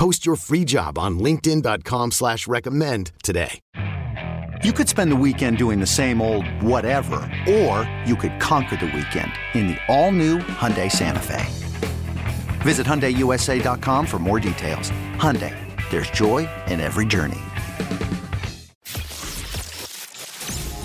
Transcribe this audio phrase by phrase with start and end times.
[0.00, 3.60] Post your free job on linkedin.com slash recommend today.
[4.64, 8.86] You could spend the weekend doing the same old whatever, or you could conquer the
[8.86, 11.44] weekend in the all-new Hyundai Santa Fe.
[12.62, 14.90] Visit HyundaiUSA.com for more details.
[15.16, 15.54] Hyundai,
[15.90, 17.42] there's joy in every journey.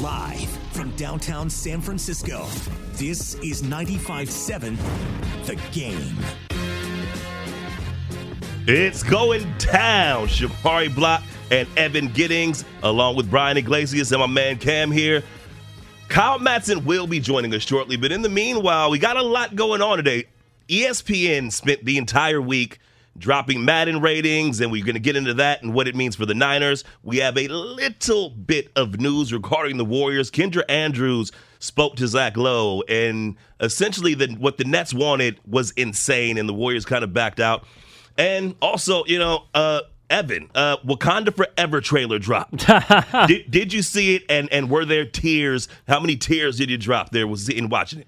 [0.01, 2.49] Live from downtown San Francisco,
[2.95, 4.77] this is 95-7
[5.45, 6.17] The Game.
[8.67, 10.25] It's going down.
[10.25, 15.21] Shamari Block and Evan Giddings, along with Brian Iglesias and my man Cam here.
[16.09, 19.55] Kyle Madsen will be joining us shortly, but in the meanwhile, we got a lot
[19.55, 20.25] going on today.
[20.67, 22.79] ESPN spent the entire week
[23.19, 26.25] dropping Madden ratings, and we're going to get into that and what it means for
[26.25, 26.83] the Niners.
[27.03, 30.31] We have a little bit of news regarding the Warriors.
[30.31, 36.39] Kendra Andrews spoke to Zach Lowe, and essentially, the, what the Nets wanted was insane,
[36.39, 37.63] and the Warriors kind of backed out.
[38.17, 42.67] And also, you know, uh, Evan, uh, Wakanda Forever trailer dropped.
[43.27, 44.23] did, did you see it?
[44.29, 45.67] And and were there tears?
[45.87, 48.07] How many tears did you drop there was in watching it?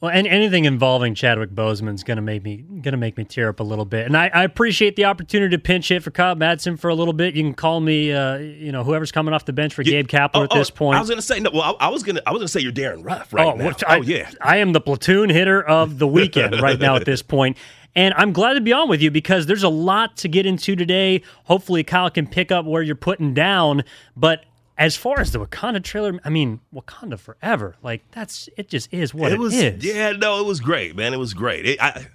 [0.00, 3.64] Well, and anything involving Chadwick Boseman's gonna make me gonna make me tear up a
[3.64, 4.06] little bit.
[4.06, 7.12] And I, I appreciate the opportunity to pinch hit for Kyle Madsen for a little
[7.12, 7.34] bit.
[7.34, 10.30] You can call me, uh, you know, whoever's coming off the bench for Gabe Kapler
[10.34, 10.96] oh, at this oh, point.
[10.96, 11.50] I was gonna say no.
[11.52, 13.66] Well, I, I was gonna I was gonna say you're Darren Ruf right oh, now.
[13.66, 17.04] which I, oh yeah, I am the platoon hitter of the weekend right now at
[17.04, 17.56] this point.
[17.98, 20.76] And I'm glad to be on with you because there's a lot to get into
[20.76, 21.20] today.
[21.46, 23.82] Hopefully, Kyle can pick up where you're putting down.
[24.16, 24.44] But
[24.76, 27.74] as far as the Wakanda trailer, I mean, Wakanda forever.
[27.82, 28.68] Like that's it.
[28.68, 29.52] Just is what it was.
[29.52, 29.84] is.
[29.84, 31.12] Yeah, no, it was great, man.
[31.12, 31.66] It was great.
[31.66, 32.06] It, I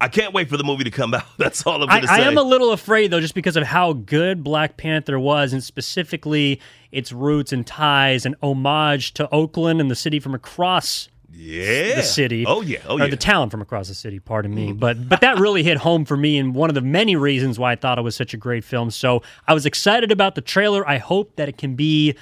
[0.00, 1.26] I can't wait for the movie to come out.
[1.36, 2.14] That's all I'm going to say.
[2.14, 5.62] I am a little afraid though, just because of how good Black Panther was, and
[5.62, 6.58] specifically
[6.90, 11.96] its roots and ties and homage to Oakland and the city from across yeah.
[11.96, 12.44] the city.
[12.46, 12.80] Oh yeah.
[12.86, 13.06] Oh or yeah.
[13.06, 14.18] The town from across the city.
[14.18, 14.80] Pardon me, mm.
[14.80, 17.72] but but that really hit home for me, and one of the many reasons why
[17.72, 18.90] I thought it was such a great film.
[18.90, 20.86] So I was excited about the trailer.
[20.88, 22.16] I hope that it can be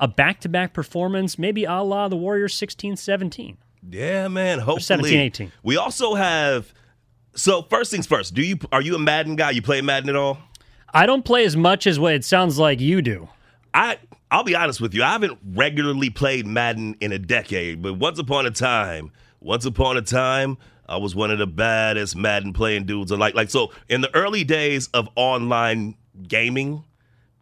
[0.00, 3.56] a back-to-back performance, maybe a la the Warriors 16-17.
[3.90, 4.60] Yeah, man.
[4.60, 4.82] Hopefully.
[4.82, 5.52] 17, 18.
[5.62, 6.72] We also have.
[7.34, 8.34] So first things first.
[8.34, 9.50] Do you are you a Madden guy?
[9.50, 10.38] You play Madden at all?
[10.92, 13.28] I don't play as much as what it sounds like you do.
[13.74, 13.98] I
[14.30, 15.02] I'll be honest with you.
[15.02, 19.96] I haven't regularly played Madden in a decade, but once upon a time, once upon
[19.96, 20.58] a time,
[20.88, 23.10] I was one of the baddest Madden playing dudes.
[23.10, 25.96] Like like so in the early days of online
[26.26, 26.84] gaming,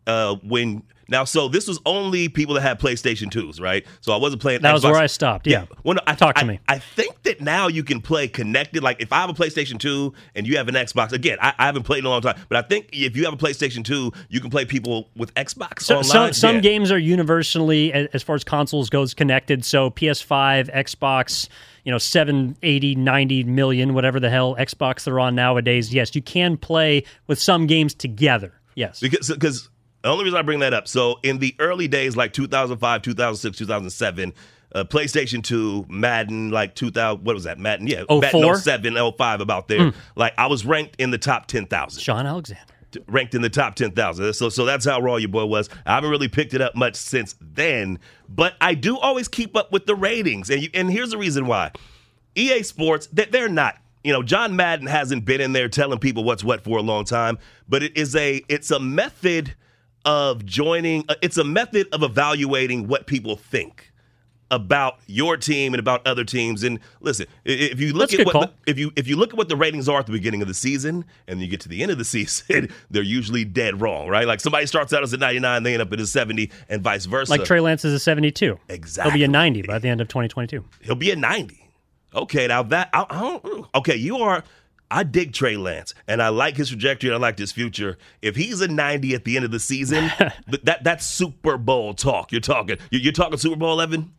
[0.06, 3.86] uh, when now so this was only people that had PlayStation 2s, right?
[4.00, 4.90] So I wasn't playing That was Xbox.
[4.92, 5.46] where I stopped.
[5.46, 5.66] Yeah.
[5.84, 6.60] Well, no, I, Talk to I- me.
[6.68, 8.82] I think that now you can play connected.
[8.82, 11.66] Like if I have a PlayStation 2 and you have an Xbox, again, I, I
[11.66, 14.12] haven't played in a long time, but I think if you have a PlayStation 2,
[14.28, 16.04] you can play people with Xbox So, online.
[16.04, 16.60] some some Yeah.
[16.62, 19.64] games are universally, as far as consoles goes, connected.
[19.64, 21.48] So PS5, Xbox,
[21.84, 25.92] you know, 780, 90 million, whatever the hell Xbox they're on nowadays.
[25.94, 28.52] Yes, you can play with some games together.
[28.74, 29.00] Yes.
[29.00, 29.70] because because
[30.02, 30.88] the only reason I bring that up.
[30.88, 34.32] So in the early days, like 2005, 2006, 2007.
[34.74, 37.58] Uh, PlayStation 2, Madden, like 2000, what was that?
[37.58, 38.02] Madden, yeah.
[38.08, 39.92] Oh, Madden 07, 05, about there.
[40.16, 42.02] Like, I was ranked in the top 10,000.
[42.02, 42.62] Shaun Alexander.
[43.06, 44.34] ranked in the top 10,000.
[44.34, 45.70] So so that's how raw your boy was.
[45.86, 49.72] I haven't really picked it up much since then, but I do always keep up
[49.72, 50.50] with the ratings.
[50.50, 51.70] And you, and here's the reason why.
[52.34, 56.22] EA Sports, they, they're not you know, John Madden hasn't been in there telling people
[56.22, 59.56] what's what for a long time, but it is a it's a method
[60.06, 63.92] of joining uh, it's a method of evaluating what people think
[64.50, 66.62] about your team and about other teams.
[66.62, 68.50] And listen, if you look That's at what call.
[68.66, 70.54] if you if you look at what the ratings are at the beginning of the
[70.54, 74.26] season and you get to the end of the season, they're usually dead wrong, right?
[74.26, 77.06] Like somebody starts out as a 99, they end up at a 70, and vice
[77.06, 77.30] versa.
[77.30, 78.58] Like Trey Lance is a 72.
[78.68, 79.10] Exactly.
[79.10, 80.64] He'll be a 90 by the end of 2022.
[80.82, 81.62] He'll be a 90.
[82.14, 83.66] Okay, now that I, I don't.
[83.74, 84.42] Okay, you are.
[84.90, 87.10] I dig Trey Lance, and I like his trajectory.
[87.10, 87.98] and I like his future.
[88.22, 90.10] If he's a 90 at the end of the season,
[90.62, 92.30] that that's Super Bowl talk.
[92.32, 92.76] You're talking.
[92.90, 94.12] you- You're talking Super Bowl, Evan.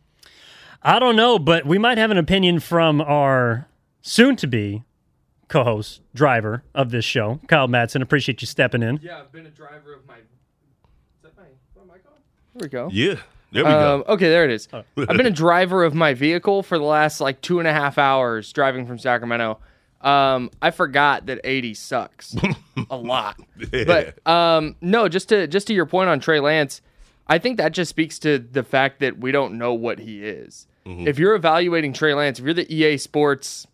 [0.82, 3.66] I don't know, but we might have an opinion from our
[4.02, 4.84] soon to be
[5.48, 8.02] co host, driver of this show, Kyle Madsen.
[8.02, 9.00] Appreciate you stepping in.
[9.02, 10.16] Yeah, I've been a driver of my.
[10.18, 10.22] Is
[11.22, 11.44] that my?
[11.74, 12.02] What mic?
[12.04, 12.88] There we go.
[12.92, 13.14] Yeah,
[13.52, 14.12] there we Um, go.
[14.12, 14.68] okay, there it is.
[14.72, 17.96] I've been a driver of my vehicle for the last like two and a half
[17.98, 19.58] hours driving from Sacramento.
[20.00, 22.36] Um, I forgot that 80 sucks
[22.90, 23.40] a lot.
[23.70, 26.80] But um, no, just to just to your point on Trey Lance,
[27.26, 30.66] I think that just speaks to the fact that we don't know what he is.
[30.90, 33.66] If you're evaluating Trey Lance, if you're the EA Sports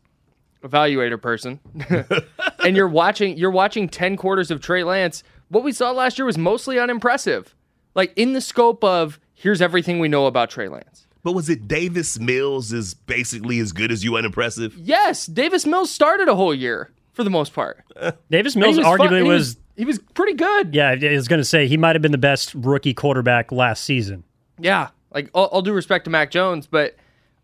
[0.64, 1.60] evaluator person,
[2.64, 6.26] and you're watching you're watching 10 quarters of Trey Lance, what we saw last year
[6.26, 7.54] was mostly unimpressive.
[7.94, 11.03] Like in the scope of here's everything we know about Trey Lance.
[11.24, 14.76] But was it Davis Mills is basically as good as you unimpressive?
[14.76, 17.82] Yes, Davis Mills started a whole year for the most part.
[18.30, 20.74] Davis Mills was arguably and he was, he was pretty good.
[20.74, 23.84] yeah, I was going to say he might have been the best rookie quarterback last
[23.84, 24.22] season.
[24.58, 26.94] Yeah, like all, all due respect to Mac Jones, but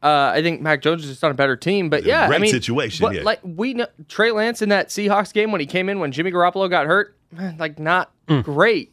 [0.03, 1.89] uh, I think Mac Jones is just on a better team.
[1.91, 3.23] But yeah, Great I mean, situation, but, yeah.
[3.23, 6.31] Like we know Trey Lance in that Seahawks game when he came in when Jimmy
[6.31, 7.17] Garoppolo got hurt,
[7.59, 8.41] like not Hmm.
[8.43, 8.93] great.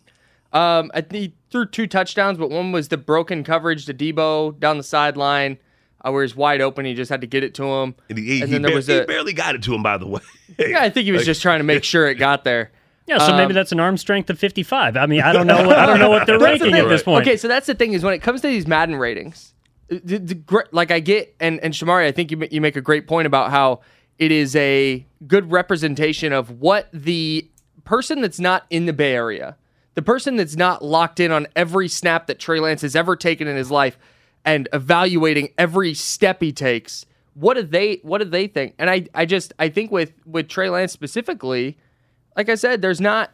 [0.54, 4.60] Um, I think he threw two touchdowns, but one was the broken coverage to Debo
[4.60, 5.58] down the sideline.
[6.06, 7.96] Uh, where he's wide open, he just had to get it to him.
[8.08, 9.82] And, he, And he then there bar- was he a- barely got it to him,
[9.82, 10.22] by the way.
[10.60, 12.72] Yeah, I think he was just trying to make sure it got there.
[13.08, 14.98] Yeah, so Um, maybe that's an arm strength of 55.
[14.98, 15.66] I mean, I don't know.
[15.66, 17.26] What, I don't know what they're That's the ranking at this point.
[17.26, 19.54] Okay, so that's the thing is when it comes to these Madden ratings,
[19.88, 22.82] the, the, gr- like I get and and Shamari, I think you you make a
[22.82, 23.80] great point about how
[24.20, 27.50] it is a good representation of what the
[27.86, 29.56] person that's not in the Bay Area,
[29.98, 33.48] the person that's not locked in on every snap that Trey Lance has ever taken
[33.48, 33.98] in his life,
[34.46, 37.08] and evaluating every step he takes.
[37.34, 38.76] What do they What do they think?
[38.78, 41.80] And I I just I think with with Trey Lance specifically,
[42.36, 43.32] like I said, there's not.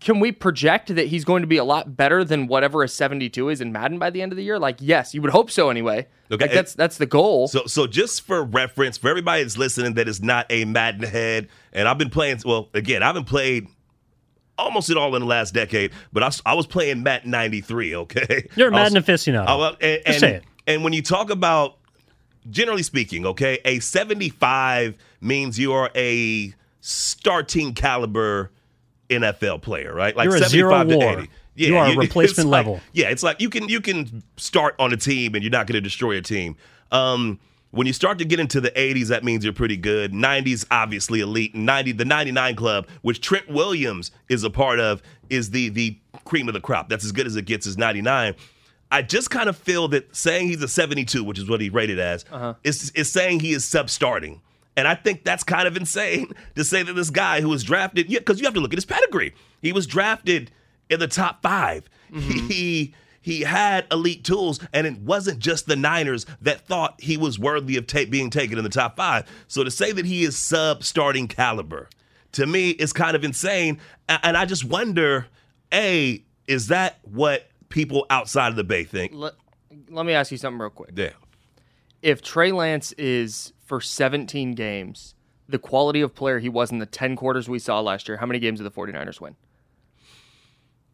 [0.00, 3.48] Can we project that he's going to be a lot better than whatever a 72
[3.50, 4.58] is in Madden by the end of the year?
[4.58, 6.06] Like, yes, you would hope so anyway.
[6.30, 7.48] Okay, Like, that's that's the goal.
[7.48, 11.48] So, so just for reference, for everybody that's listening that is not a Madden head,
[11.72, 12.40] and I've been playing.
[12.44, 13.68] Well, again, I haven't played
[14.58, 17.94] almost it all in the last decade, but I, I was playing Madden '93.
[18.04, 19.46] Okay, You're a was- Madden aficionado.
[19.46, 20.44] I was- and, Just and, say it.
[20.66, 21.76] and when you talk about,
[22.50, 28.50] generally speaking, okay, a 75 means you are a starting caliber
[29.10, 30.16] NFL player, right?
[30.16, 31.18] Like You're a 75 zero to war.
[31.20, 31.30] 80.
[31.56, 32.80] You are a it's replacement like- level.
[32.92, 35.74] yeah, it's like you can you can start on a team and you're not going
[35.74, 36.56] to destroy a team.
[36.92, 37.38] Um,
[37.74, 40.12] when you start to get into the 80s, that means you're pretty good.
[40.12, 41.54] 90s, obviously elite.
[41.54, 46.48] 90, the 99 club, which Trent Williams is a part of, is the the cream
[46.48, 46.88] of the crop.
[46.88, 47.66] That's as good as it gets.
[47.66, 48.34] Is 99.
[48.92, 51.98] I just kind of feel that saying he's a 72, which is what he rated
[51.98, 52.54] as, uh-huh.
[52.62, 54.40] is is saying he is sub-starting.
[54.76, 58.08] And I think that's kind of insane to say that this guy who was drafted,
[58.08, 59.34] yeah, because you have to look at his pedigree.
[59.62, 60.50] He was drafted
[60.90, 62.48] in the top 5 mm-hmm.
[62.48, 62.94] He
[63.24, 67.78] he had elite tools, and it wasn't just the Niners that thought he was worthy
[67.78, 69.26] of ta- being taken in the top five.
[69.48, 71.88] So to say that he is sub-starting caliber,
[72.32, 73.80] to me, is kind of insane.
[74.10, 75.28] And I just wonder,
[75.72, 79.12] a, is that what people outside of the Bay think?
[79.14, 79.32] let,
[79.88, 80.90] let me ask you something real quick.
[80.94, 81.12] Yeah.
[82.02, 85.14] If Trey Lance is for 17 games,
[85.48, 88.26] the quality of player he was in the 10 quarters we saw last year, how
[88.26, 89.34] many games did the 49ers win?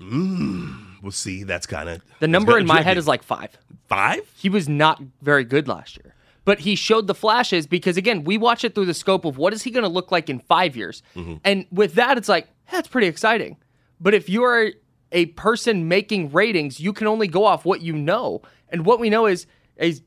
[0.00, 0.89] Mm.
[1.02, 1.44] We'll see.
[1.44, 3.56] That's kind of The number in my head is like five.
[3.88, 4.30] five.
[4.36, 6.14] he was not very good last year.
[6.44, 9.52] But he showed the flashes because again, we watch it through the scope of what
[9.52, 11.34] is he going to look like in five years, mm-hmm.
[11.44, 13.56] and with that, it's like "Hey, that's pretty exciting.
[14.00, 14.72] But if you are
[15.12, 19.10] a person making ratings, you can only go off what you know, and what we
[19.10, 19.46] know is
[19.78, 20.02] he's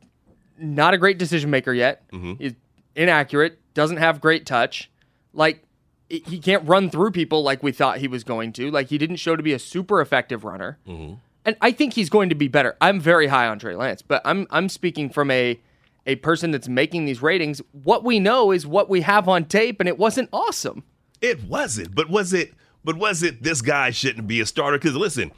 [0.57, 2.09] not a great decision maker yet.
[2.11, 2.33] Mm-hmm.
[2.39, 2.53] He's
[2.95, 4.89] inaccurate, doesn't have great touch,
[5.33, 5.63] like.
[6.11, 8.69] I- He can't run through people like we thought he was going to.
[8.71, 11.15] Like he didn't show to be a super effective runner mm-hmm.
[11.45, 12.75] and I think he's going to be better.
[12.81, 15.59] I'm very high on Trey Lance, but I'm I'm speaking from a
[16.05, 17.61] a person that's making these ratings.
[17.71, 20.83] What we know is what we have on tape, and it wasn't awesome.
[21.21, 21.95] It wasn't.
[21.95, 22.53] But was it?
[22.83, 23.41] But was it?
[23.43, 24.77] This guy shouldn't be a starter.
[24.77, 25.31] Because listen,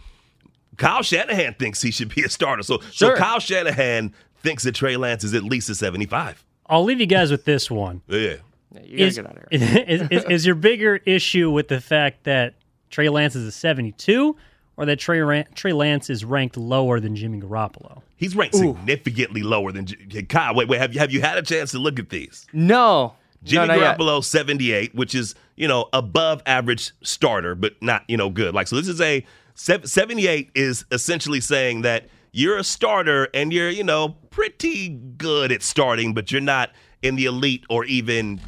[0.77, 2.63] Kyle Shanahan thinks he should be a starter.
[2.63, 3.15] So, Sure.
[3.15, 6.43] so Kyle Shanahan thinks that Trey Lance is at least a seventy-five.
[6.67, 8.01] I'll leave you guys with this one.
[8.07, 8.37] Yeah.
[8.71, 9.85] Yeah, you gotta Is, get out of here.
[9.87, 12.55] is, is, is your bigger issue with the fact that
[12.89, 14.35] Trey Lance is a 72
[14.77, 18.01] or that Trey, Ran- Trey Lance is ranked lower than Jimmy Garoppolo?
[18.17, 20.55] He's ranked significantly lower than J- Kyle.
[20.55, 20.79] Wait, wait.
[20.79, 22.45] Have you have you had a chance to look at these?
[22.53, 23.97] No, Jimmy no, not yet.
[23.97, 28.53] Garoppolo, 78, which is, you know, above average starter, but not, you know, good.
[28.53, 33.69] Like, so this is a 78 is essentially saying that you're a starter and you're,
[33.69, 36.71] you know, pretty good at starting, but you're not
[37.05, 38.41] in the elite or even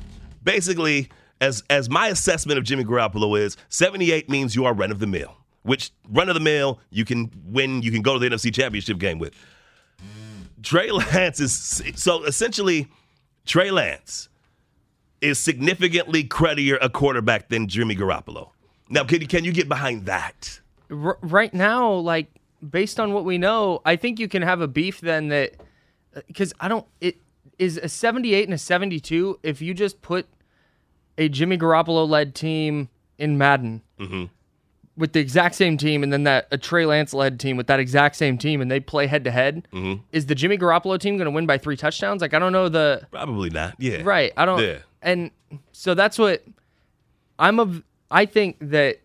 [0.43, 1.09] basically
[1.39, 5.07] as as my assessment of Jimmy Garoppolo is 78 means you are run of the
[5.07, 8.53] mill, which run of the mill you can win, you can go to the NFC
[8.53, 9.33] championship game with.
[10.63, 12.87] Trey Lance is so essentially
[13.45, 14.29] Trey Lance
[15.21, 18.49] is significantly credier a quarterback than Jimmy Garoppolo.
[18.89, 20.59] Now, can can you get behind that?
[20.89, 22.31] R- right now, like
[22.67, 25.53] based on what we know, I think you can have a beef then that
[26.15, 26.85] uh, because I don't.
[27.01, 27.17] It
[27.59, 29.39] is a 78 and a 72.
[29.43, 30.27] If you just put
[31.17, 34.25] a Jimmy Garoppolo led team in Madden Mm-hmm.
[34.95, 37.79] with the exact same team, and then that a Trey Lance led team with that
[37.79, 40.01] exact same team, and they play head to head, Mm-hmm.
[40.11, 42.21] is the Jimmy Garoppolo team going to win by three touchdowns?
[42.21, 43.73] Like I don't know the Probably not.
[43.79, 44.01] Yeah.
[44.03, 44.31] right.
[44.37, 44.61] I don't.
[44.61, 44.77] Yeah.
[45.01, 45.31] And
[45.71, 46.43] so that's what
[47.39, 47.83] I'm of.
[48.11, 48.99] I think that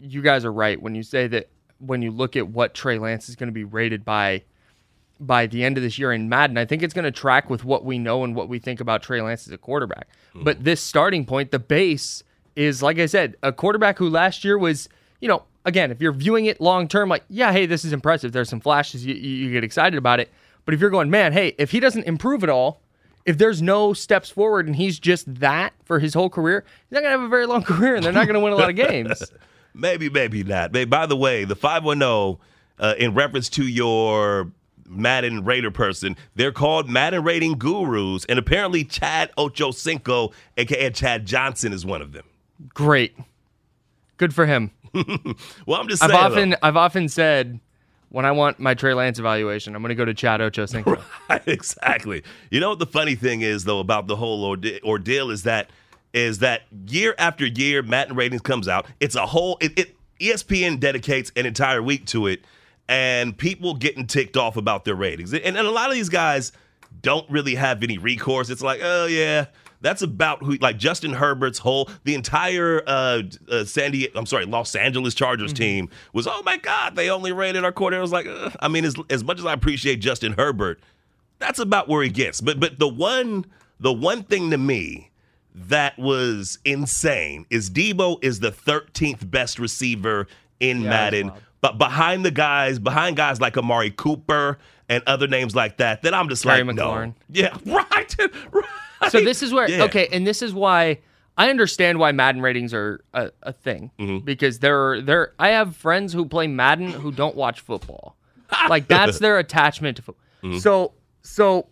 [0.00, 3.28] you guys are right when you say that when you look at what Trey Lance
[3.28, 4.42] is going to be rated by
[5.20, 7.64] by the end of this year in Madden, I think it's going to track with
[7.64, 10.08] what we know and what we think about Trey Lance as a quarterback.
[10.34, 12.22] But this starting point, the base
[12.54, 14.88] is like I said, a quarterback who last year was,
[15.20, 18.32] you know, again, if you're viewing it long term, like, yeah, hey, this is impressive.
[18.32, 20.30] There's some flashes, you, you get excited about it.
[20.64, 22.82] But if you're going, man, hey, if he doesn't improve at all,
[23.24, 27.02] if there's no steps forward and he's just that for his whole career, he's not
[27.02, 28.70] going to have a very long career and they're not going to win a lot
[28.70, 29.22] of games.
[29.74, 30.72] Maybe, maybe not.
[30.72, 32.40] By the way, the 510,
[32.80, 34.50] uh, in reference to your
[34.88, 41.72] Madden Raider person, they're called Madden Rating Gurus, and apparently Chad Ochocinco, aka Chad Johnson,
[41.72, 42.24] is one of them.
[42.74, 43.16] Great.
[44.16, 44.70] Good for him.
[45.66, 46.22] Well, I'm just I've saying.
[46.22, 46.56] often though.
[46.62, 47.60] I've often said
[48.08, 51.00] when I want my Trey Lance evaluation, I'm going to go to Chad Ochocinco.
[51.46, 52.22] exactly.
[52.50, 55.70] You know what the funny thing is though about the whole orde- ordeal is that
[56.14, 58.86] is that year after year, Madden ratings comes out.
[58.98, 59.58] It's a whole.
[59.60, 62.40] It, it ESPN dedicates an entire week to it,
[62.88, 65.32] and people getting ticked off about their ratings.
[65.32, 66.52] And, and a lot of these guys
[67.02, 68.50] don't really have any recourse.
[68.50, 69.46] It's like, oh yeah.
[69.80, 74.44] That's about who, like Justin Herbert's whole, the entire uh, uh, San Diego, I'm sorry,
[74.44, 77.98] Los Angeles Chargers team was, oh my God, they only rated our quarterback.
[77.98, 78.56] I was like, Ugh.
[78.58, 80.80] I mean, as, as much as I appreciate Justin Herbert,
[81.38, 82.40] that's about where he gets.
[82.40, 83.46] But but the one
[83.78, 85.12] the one thing to me
[85.54, 90.26] that was insane is Debo is the 13th best receiver
[90.58, 91.32] in Yeah, Madden.
[91.60, 96.14] But behind the guys, behind guys like Amari Cooper and other names like that, that
[96.14, 97.06] I'm just Terry like, McLaurin.
[97.08, 98.16] no, yeah, right,
[98.52, 99.10] right.
[99.10, 99.84] so this is where Yeah.
[99.84, 100.98] okay, and this is why
[101.36, 104.24] I understand why Madden ratings are a, a thing Mm-hmm.
[104.24, 108.16] because there there I have friends who play Madden who don't watch football.
[108.68, 110.24] like that's their attachment to football.
[110.42, 110.58] Mm-hmm.
[110.58, 111.68] So so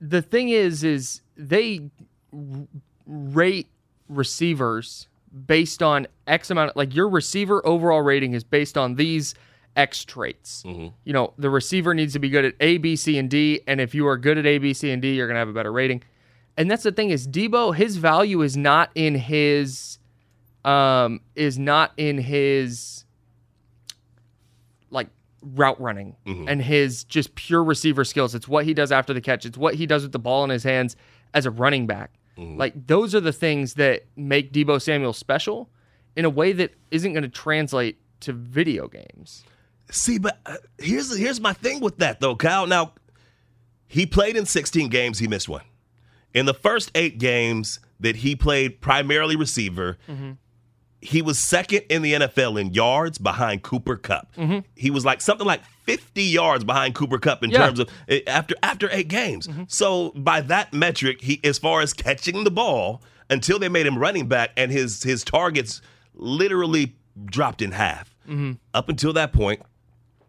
[0.00, 1.90] the thing is is they
[2.32, 2.66] r-
[3.06, 3.68] rate
[4.08, 5.08] receivers
[5.46, 9.34] based on X amount like your receiver overall rating is based on these
[9.76, 10.62] X traits.
[10.64, 10.88] Mm-hmm.
[11.04, 13.80] You know, the receiver needs to be good at A, B, C, and D, and
[13.80, 15.72] if you are good at A, B, C, and D, you're gonna have a better
[15.72, 16.02] rating.
[16.56, 19.98] And that's the thing is Debo, his value is not in his
[20.64, 23.04] um is not in his
[24.90, 25.08] like
[25.42, 26.16] route running
[26.48, 28.34] and his just pure receiver skills.
[28.34, 29.44] It's what he does after the catch.
[29.44, 30.96] It's what he does with the ball in his hands
[31.34, 32.12] as a running back.
[32.36, 32.58] Mm-hmm.
[32.58, 35.70] Like those are the things that make Debo Samuel special
[36.14, 39.44] in a way that isn't going to translate to video games.
[39.90, 42.66] See, but uh, here's here's my thing with that though, Kyle.
[42.66, 42.92] Now,
[43.86, 45.18] he played in 16 games.
[45.18, 45.62] He missed one.
[46.34, 50.32] In the first eight games that he played, primarily receiver, mm-hmm.
[51.00, 54.34] he was second in the NFL in yards behind Cooper Kupp.
[54.36, 54.58] Mm-hmm.
[54.74, 57.58] He was like something like 50 yards behind Cooper Kupp in Yeah.
[57.66, 59.46] terms of eh, after after eight games.
[59.46, 59.64] Mm-hmm.
[59.68, 63.98] So by that metric, he as far as catching the ball until they made him
[63.98, 65.80] running back, and his his targets
[66.14, 68.14] literally dropped in half.
[68.28, 68.52] Mm-hmm.
[68.74, 69.62] Up until that point,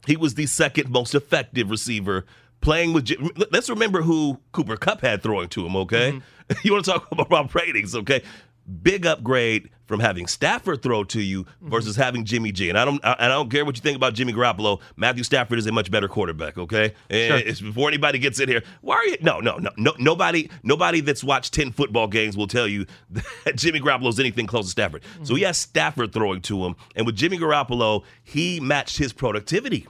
[0.06, 2.26] he was the second most effective receiver
[2.62, 3.12] playing with.
[3.52, 5.76] Let's remember who Cooper Kupp had throwing to him.
[5.76, 6.54] Okay, mm-hmm.
[6.64, 7.96] you want to talk about ratings?
[7.96, 8.22] Okay,
[8.68, 11.70] big upgrade from having Stafford throw to you mm-hmm.
[11.70, 12.70] versus having Jimmy G.
[12.70, 14.82] And I don't, I, I don't care what you think about Jimmy Garoppolo.
[14.96, 16.58] Matthew Stafford is a much better quarterback.
[16.58, 18.64] Okay, and it's before anybody gets in here.
[18.82, 19.18] Why are you?
[19.22, 19.94] No, no, no, no.
[19.98, 22.86] Nobody, nobody that's watched ten football games will tell you
[23.46, 25.04] that Jimmy Garoppolo is anything close to Stafford.
[25.24, 25.48] So he mm-hmm.
[25.48, 29.88] has Stafford throwing to him, and with Jimmy Garoppolo, he matched his productivity.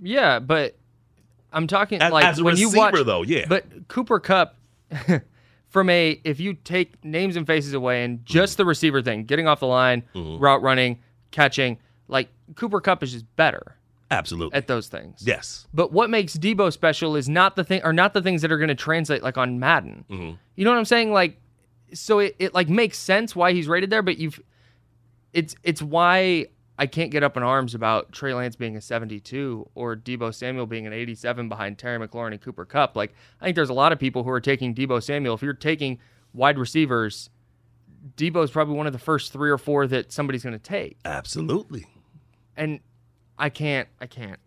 [0.00, 0.76] Yeah, but
[1.52, 3.46] I'm talking As- like as when you receiver, watch though, yeah.
[3.48, 4.54] But Cooper Kupp
[5.68, 9.46] from a if you take names and faces away and just the receiver thing, getting
[9.46, 10.42] off the line, Mm-hmm.
[10.42, 13.76] route running, catching, like Cooper Kupp is just better
[14.10, 14.56] Absolutely.
[14.56, 15.22] at those things.
[15.26, 15.66] yes.
[15.74, 18.56] But what makes Debo special is not the thing, are not the things that are
[18.58, 20.04] going to translate like on Madden.
[20.10, 20.36] Mm-hmm.
[20.56, 21.12] You know what I'm saying?
[21.12, 21.38] Like,
[21.92, 24.40] so it, it like makes sense why he's rated there, but you've,
[25.34, 26.46] it's it's why
[26.78, 30.66] I can't get up in arms about Trey Lance being a 72 or Debo Samuel
[30.66, 32.96] being an 87 behind Terry McLaurin and Cooper Kupp.
[32.96, 35.34] Like, I think there's a lot of people who are taking Debo Samuel.
[35.34, 35.98] If you're taking
[36.32, 37.30] wide receivers,
[38.16, 40.98] Debo is probably one of the first three or four that somebody's going to take
[41.04, 41.86] Absolutely.
[42.56, 42.80] and
[43.38, 44.38] I can't, I can't,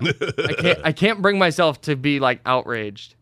[0.00, 3.14] I can't, I can't bring myself to be like outraged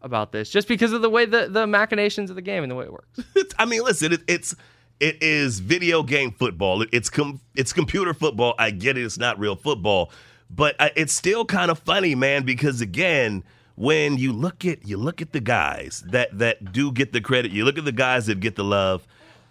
[0.00, 2.76] about this just because of the way the the machinations of the game and the
[2.76, 3.20] way it works.
[3.58, 4.54] I mean, listen, it, it's
[5.00, 6.84] it is video game football.
[6.92, 8.54] It's com- it's computer football.
[8.58, 9.04] I get it.
[9.04, 10.10] It's not real football,
[10.50, 12.44] but uh, it's still kind of funny, man.
[12.44, 13.44] Because again,
[13.76, 17.52] when you look at you look at the guys that that do get the credit,
[17.52, 19.06] you look at the guys that get the love.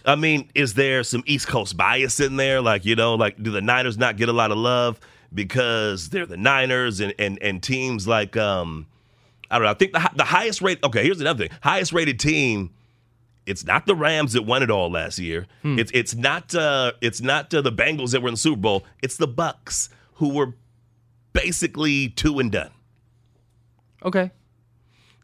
[0.06, 2.62] I mean, is there some East Coast bias in there?
[2.62, 5.00] Like, you know, like do the Niners not get a lot of love
[5.34, 8.88] because they're the Niners and and, and teams like um
[9.50, 9.72] I don't know.
[9.72, 10.80] I think the the highest rate.
[10.84, 11.58] Okay, here's another thing.
[11.62, 12.72] Highest rated team.
[13.46, 15.46] It's not the Rams that won it all last year.
[15.64, 18.86] It's it's not uh it's not uh, the Bengals that were in the Super Bowl.
[19.02, 20.56] It's the Bucks who were
[21.34, 22.72] basically two and done.
[24.04, 24.32] Okay.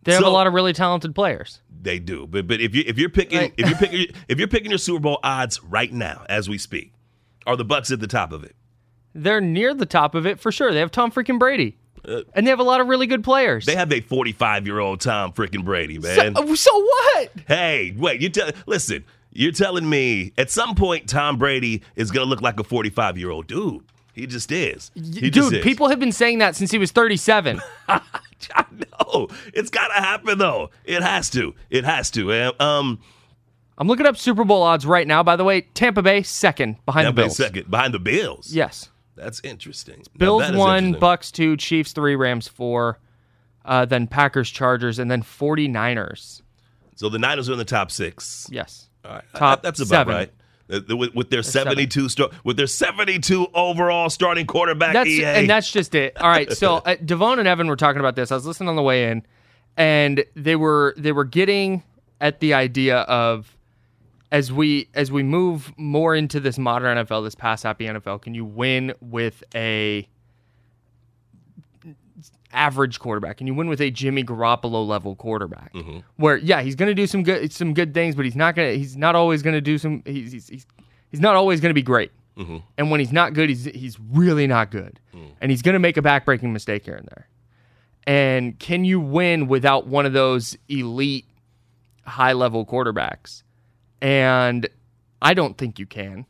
[0.03, 1.61] They have a lot of really talented players.
[1.81, 4.71] They do, but but if you if you're picking if you're picking if you're picking
[4.71, 6.93] your Super Bowl odds right now as we speak,
[7.47, 8.55] are the Bucks at the top of it?
[9.13, 10.71] They're near the top of it for sure.
[10.73, 11.77] They have Tom freaking Brady.
[12.03, 13.67] And they have a lot of really good players.
[13.67, 16.35] Uh, They have a 45 year old Tom freaking Brady, man.
[16.55, 17.29] so what?
[17.47, 22.25] hey, wait, you tell listen, you're telling me at some point Tom Brady is gonna
[22.25, 23.83] look like a 45 year old dude.
[24.13, 24.91] He just is.
[24.93, 25.63] He just Dude, is.
[25.63, 27.61] people have been saying that since he was 37.
[27.87, 28.01] I
[28.69, 30.69] know it's gotta happen though.
[30.83, 31.55] It has to.
[31.69, 32.25] It has to.
[32.27, 32.51] man.
[32.59, 32.99] Um,
[33.77, 35.23] I'm looking up Super Bowl odds right now.
[35.23, 37.37] By the way, Tampa Bay second behind Tampa the Bay Bills.
[37.37, 38.53] second behind the Bills.
[38.53, 38.89] Yes.
[39.21, 40.03] That's interesting.
[40.17, 40.99] Bills that one, interesting.
[40.99, 42.99] Bucks two, Chiefs three, Rams four,
[43.65, 46.41] uh, then Packers, Chargers, and then 49ers.
[46.95, 48.47] So the Niners are in the top six.
[48.51, 48.87] Yes.
[49.05, 50.13] All right, Top that's about seven.
[50.15, 50.31] right.
[50.71, 51.71] Uh, With, with their seven.
[51.71, 55.25] 72 star, with their 72 overall starting quarterback, That's EA.
[55.25, 56.15] and that's just it.
[56.21, 56.51] All right.
[56.53, 58.31] So uh, Devon and Evan were talking about this.
[58.31, 59.23] I was listening on the way in,
[59.75, 61.83] and they were they were getting
[62.21, 63.57] at the idea of
[64.31, 68.33] as we as we move more into this modern NFL, this pass happy NFL, can
[68.33, 70.07] you win with a
[72.53, 73.37] average quarterback?
[73.37, 75.73] Can you win with a Jimmy Garoppolo level quarterback?
[75.73, 75.99] Mm-hmm.
[76.15, 78.71] Where yeah, he's going to do some good some good things, but he's not going
[78.71, 80.65] to he's not always going to do some he's he's, he's
[81.09, 82.11] he's not always going to be great.
[82.37, 82.57] Mm-hmm.
[82.77, 84.99] And when he's not good, he's he's really not good.
[85.13, 85.31] Mm.
[85.41, 87.27] And he's going to make a backbreaking mistake here and there.
[88.07, 91.25] And can you win without one of those elite
[92.05, 93.43] high level quarterbacks?
[94.01, 94.67] And
[95.21, 96.25] I don't think you can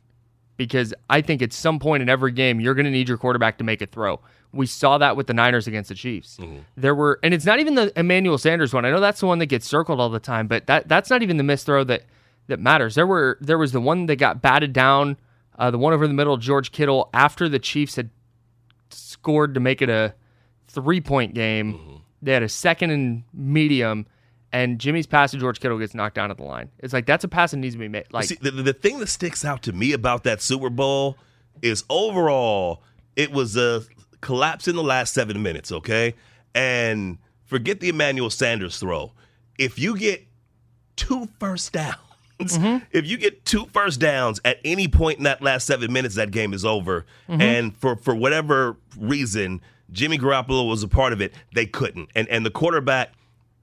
[0.56, 3.58] because I think at some point in every game you're going to need your quarterback
[3.58, 4.20] to make a throw.
[4.52, 6.38] We saw that with the Niners against the Chiefs.
[6.76, 8.84] There were and it's not even the Emmanuel Sanders one.
[8.84, 11.22] I know that's the one that gets circled all the time, but that that's not
[11.22, 12.02] even the missed throw that
[12.48, 12.94] that matters.
[12.94, 15.16] There were there was the one that got batted down,
[15.58, 18.10] uh, the one over in the middle, George Kittle, after the Chiefs had
[18.90, 20.14] scored to make it a
[20.68, 22.02] three point game.
[22.20, 24.06] They had a second and medium,
[24.52, 26.70] and Jimmy's pass to George Kittle gets knocked down at the line.
[26.78, 28.06] It's like that's a pass that needs to be made.
[28.12, 31.16] Like See, the, the thing that sticks out to me about that Super Bowl
[31.62, 32.82] is overall,
[33.16, 33.82] it was a
[34.20, 36.14] collapse in the last seven minutes, okay?
[36.54, 39.12] And forget the Emmanuel Sanders throw.
[39.58, 40.26] If you get
[40.96, 41.96] two first downs,
[42.40, 42.84] mm-hmm.
[42.90, 46.30] if you get two first downs at any point in that last seven minutes, that
[46.30, 47.06] game is over.
[47.28, 47.40] Mm-hmm.
[47.40, 52.10] And for, for whatever reason, Jimmy Garoppolo was a part of it, they couldn't.
[52.14, 53.12] And and the quarterback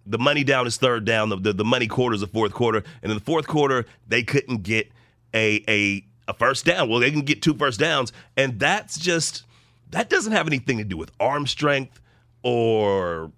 [0.06, 1.30] the money down is third down.
[1.30, 2.84] The, the, the money quarter is the fourth quarter.
[3.02, 4.92] And in the fourth quarter, they couldn't get
[5.34, 6.90] a, a a first down.
[6.90, 8.14] Well, they can get two first downs.
[8.38, 9.44] And that's just
[9.92, 12.00] that doesn't have anything to do with arm strength
[12.44, 13.32] or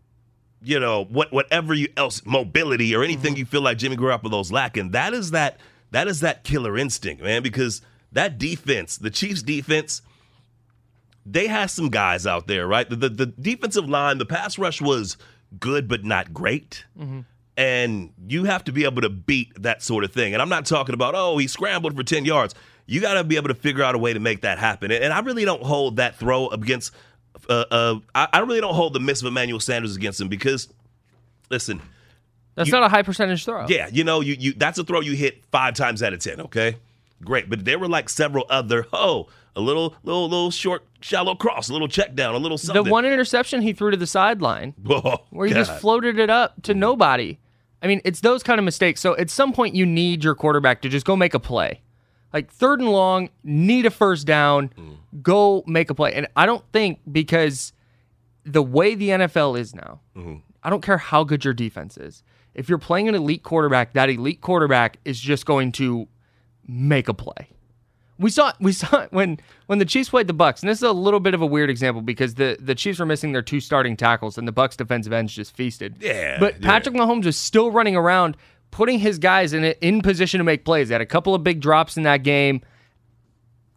[0.64, 3.40] you know, what whatever you else mobility or anything mm-hmm.
[3.40, 4.92] you feel like Jimmy Garoppolo's lacking.
[4.92, 5.60] That is that
[5.92, 10.02] that is that killer instinct, man, because that defense, the Chiefs defense,
[11.26, 12.90] they had some guys out there, right?
[12.90, 15.18] The, the, the defensive line, the pass rush was
[15.60, 16.86] good but not great.
[17.58, 20.34] And you have to be able to beat that sort of thing.
[20.34, 22.56] And I'm not talking about, oh, he scrambled for 10 yards.
[22.88, 24.92] You got to be able to figure out a way to make that happen.
[24.92, 26.94] And I really don't hold that throw against,
[27.50, 30.70] uh, uh, I, I really don't hold the miss of Emmanuel Sanders against him because,
[31.50, 31.82] listen,
[32.56, 33.68] that's you- not a high percentage throw.
[33.68, 36.42] yeah, you know, you you that's a throw you hit five times out of ten.
[36.42, 36.76] Okay,
[37.24, 37.50] great.
[37.50, 41.74] But there were like several other oh, a little little little short shallow cross, a
[41.74, 42.84] little check down, a little something.
[42.84, 46.30] The one interception he threw to the sideline Whoa, oh, where he just floated it
[46.30, 47.40] up to nobody.
[47.82, 49.02] I mean, it's those kind of mistakes.
[49.02, 51.82] So at some point, you need your quarterback to just go make a play.
[52.32, 54.96] Like third and long, need a first down, mm.
[55.22, 56.14] go make a play.
[56.14, 57.74] And I don't think because
[58.46, 60.36] the way the NFL is now, mm-hmm.
[60.64, 62.24] I don't care how good your defense is.
[62.54, 66.08] If you're playing an elite quarterback, that elite quarterback is just going to
[66.68, 67.50] make a play.
[68.22, 70.84] We saw we saw it when when the Chiefs played the Bucks, and this is
[70.84, 73.60] a little bit of a weird example because the the Chiefs were missing their two
[73.60, 75.96] starting tackles, and the Bucks defensive ends just feasted.
[76.00, 76.68] Yeah, but yeah.
[76.68, 78.38] Patrick Mahomes was still running around,
[78.72, 80.88] putting his guys in in position to make plays.
[80.90, 82.62] They had a couple of big drops in that game.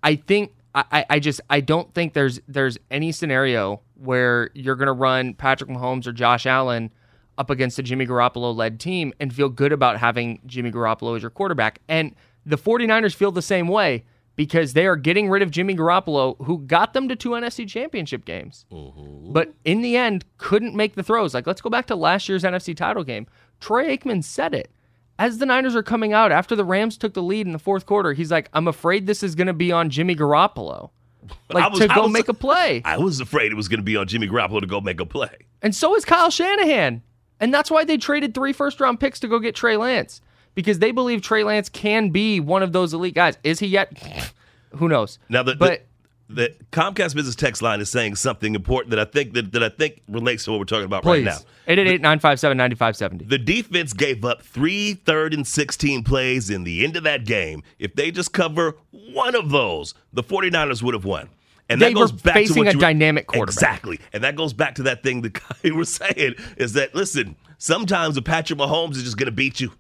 [0.03, 4.77] I think I, I- I just I don't think there's there's any scenario where you're
[4.77, 6.93] gonna run Patrick Mahomes or Josh Allen
[7.39, 11.23] up against a Jimmy Garoppolo led team and feel good about having Jimmy Garoppolo as
[11.23, 11.81] your quarterback.
[11.89, 12.15] And
[12.47, 14.05] the 49ers feel the same way.
[14.37, 18.25] Because they are getting rid of Jimmy Garoppolo, who got them to two NFC championship
[18.25, 18.67] games.
[18.73, 19.33] Mm-hmm.
[19.33, 21.35] But in the end, couldn't make the throws.
[21.35, 23.27] Like, let's go back to last year's NFC title game.
[23.61, 24.71] Troy Aikman said it.
[25.17, 27.87] As the Niners are coming out after the Rams took the lead in the fourth
[27.87, 30.91] quarter, he's like, I'm afraid this is going to be on Jimmy Garoppolo.
[31.49, 32.83] Like, was- to go was- make a play.
[32.85, 35.07] I was afraid it was going to be on Jimmy Garoppolo to go make a
[35.07, 35.31] play.
[35.63, 37.03] And so is Kyle Shanahan.
[37.41, 40.21] And that's why they traded three first round picks to go get Trey Lance
[40.55, 43.39] because they believe Trey Lance can be one of those elite guys.
[43.43, 44.33] Is he yet?
[44.77, 45.19] Who knows?
[45.29, 45.87] Now the, but
[46.29, 49.63] the the Comcast business text line is saying something important that I think that, that
[49.63, 51.37] I think relates to what we're talking about right now.
[51.67, 53.25] 888 957 9570.
[53.27, 57.63] The defense gave up three third and 16 plays in the end of that game.
[57.79, 61.29] If they just cover one of those, the 49ers would have won.
[61.69, 63.55] And They that goes back facing to what a you were- dynamic quarterback.
[63.55, 64.01] Exactly.
[64.13, 68.17] And that goes back to that thing that you were saying is that, listen, sometimes
[68.17, 69.73] a Patrick Mahomes is just going to beat you.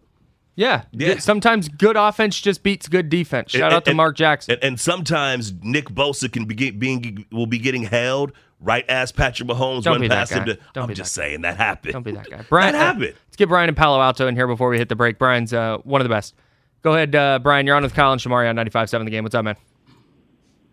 [0.57, 0.83] Yeah.
[0.93, 1.19] Yeah.
[1.19, 3.51] Sometimes good offense just beats good defense.
[3.51, 4.55] Shout And- out to and- Mark Jackson.
[4.55, 9.49] And, and sometimes Nick Bosa can be being will be getting held right as Patrick
[9.49, 10.45] Mahomes Don't run be that past him.
[10.45, 10.53] guy.
[10.55, 11.93] To, Don't I'm be just that saying that happened.
[11.93, 12.43] Don't be that guy.
[12.49, 13.15] Brian, that uh, happened.
[13.27, 15.19] let's get Brian in Palo Alto in here before we hit the break.
[15.19, 16.35] Brian's uh, one of the best.
[16.83, 17.67] Go ahead, uh, Brian.
[17.67, 19.25] You're on with Kyle and Shamari on 95.7 The Game.
[19.25, 19.57] What's up, man?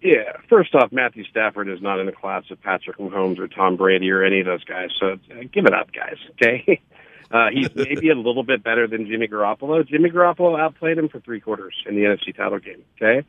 [0.02, 3.78] Yeah, first off, Matthew Stafford is not in the class of Patrick Mahomes or Tom
[3.78, 4.90] Brady or any of those guys.
[5.00, 6.16] So uh, give it up, guys.
[6.32, 6.82] Okay,
[7.32, 9.88] uh, he's maybe a little bit better than Jimmy Garoppolo.
[9.88, 12.84] Jimmy Garoppolo outplayed him for three quarters in the NFC title game.
[12.98, 13.26] Okay,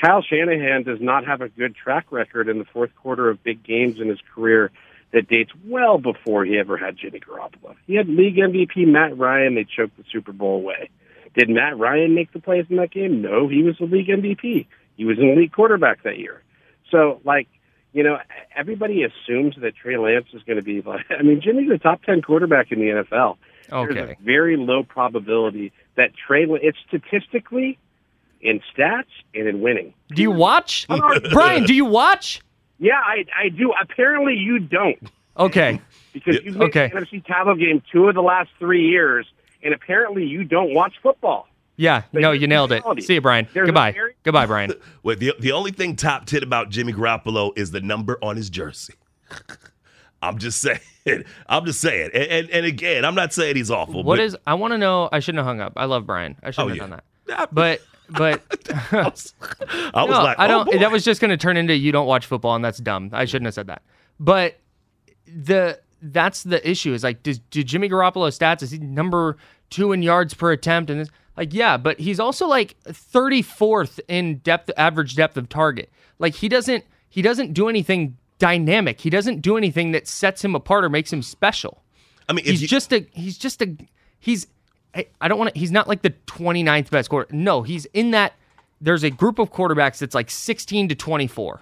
[0.00, 3.62] Kyle Shanahan does not have a good track record in the fourth quarter of big
[3.62, 4.70] games in his career
[5.12, 7.76] that dates well before he ever had Jimmy Garoppolo.
[7.86, 9.54] He had league MVP Matt Ryan.
[9.54, 10.90] They choked the Super Bowl away.
[11.36, 13.22] Did Matt Ryan make the plays in that game?
[13.22, 14.66] No, he was the league MVP.
[14.96, 16.42] He was an elite quarterback that year.
[16.90, 17.48] So, like,
[17.94, 18.18] you know,
[18.54, 22.02] everybody assumes that Trey Lance is going to be like, I mean, Jimmy's a top
[22.02, 23.36] 10 quarterback in the NFL.
[23.72, 23.94] Okay.
[23.94, 27.78] There's a very low probability that Trey, it's statistically
[28.42, 29.04] in stats
[29.34, 29.94] and in winning.
[30.10, 30.86] Do you watch?
[31.32, 32.42] Brian, do you watch?
[32.78, 33.72] Yeah, I, I do.
[33.80, 34.98] Apparently, you don't
[35.38, 35.80] Okay.
[36.12, 36.88] because you've made Okay.
[36.92, 39.26] the NFC title game two of the last three years,
[39.62, 41.46] and apparently you don't watch football.
[41.76, 42.02] Yeah.
[42.12, 42.84] No, you nailed it.
[43.02, 43.48] See you, Brian.
[43.52, 43.92] There's Goodbye.
[43.92, 44.72] very- Goodbye, Brian.
[45.02, 48.48] Wait, the, the only thing top 10 about Jimmy Garoppolo is the number on his
[48.50, 48.94] jersey.
[50.22, 50.78] I'm just saying.
[51.48, 52.10] I'm just saying.
[52.14, 54.02] And, and, and again, I'm not saying he's awful.
[54.04, 54.36] What but, is?
[54.46, 55.08] I want to know.
[55.12, 55.74] I shouldn't have hung up.
[55.76, 56.36] I love Brian.
[56.42, 56.80] I shouldn't Oh, have yeah.
[56.82, 57.04] done that.
[57.28, 58.42] Yeah, But but
[58.92, 59.32] I was
[59.94, 60.66] no, like, I oh, don't.
[60.70, 60.78] boy.
[60.78, 63.10] that was just going to turn into you don't watch football, and that's dumb.
[63.12, 63.82] I shouldn't have said that.
[64.20, 64.58] But
[65.26, 66.92] the that's the issue.
[66.92, 68.62] Is like, does, do Jimmy Garoppolo stats?
[68.62, 69.36] Is he number
[69.70, 70.90] two in yards per attempt?
[70.90, 75.48] And this, like, yeah, but he's also like thirty fourth in depth, average depth of
[75.48, 75.90] target.
[76.18, 79.00] Like he doesn't he doesn't do anything dynamic.
[79.00, 81.82] He doesn't do anything that sets him apart or makes him special.
[82.28, 83.76] I mean, he's you, just a he's just a
[84.18, 84.46] he's
[84.94, 88.12] I, I don't want to he's not like the 29th best quarter no he's in
[88.12, 88.34] that
[88.80, 91.60] there's a group of quarterbacks that's like 16 to 24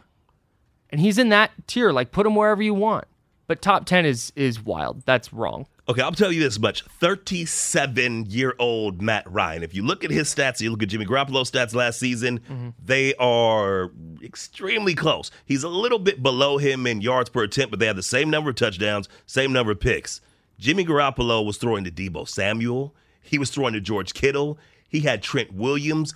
[0.91, 3.07] and he's in that tier like put him wherever you want
[3.47, 6.83] but top 10 is is wild that's wrong Okay, I'll tell you this much.
[6.85, 9.63] 37 year old Matt Ryan.
[9.65, 12.69] If you look at his stats, you look at Jimmy Garoppolo's stats last season, Mm-hmm.
[12.85, 13.91] they are
[14.23, 15.31] extremely close.
[15.45, 18.31] He's a little bit below him in yards per attempt, but they have the same
[18.31, 20.21] number of touchdowns, same number of picks.
[20.59, 25.23] Jimmy Garoppolo was throwing to Debo Samuel, he was throwing to George Kittle, he had
[25.23, 26.15] Trent Williams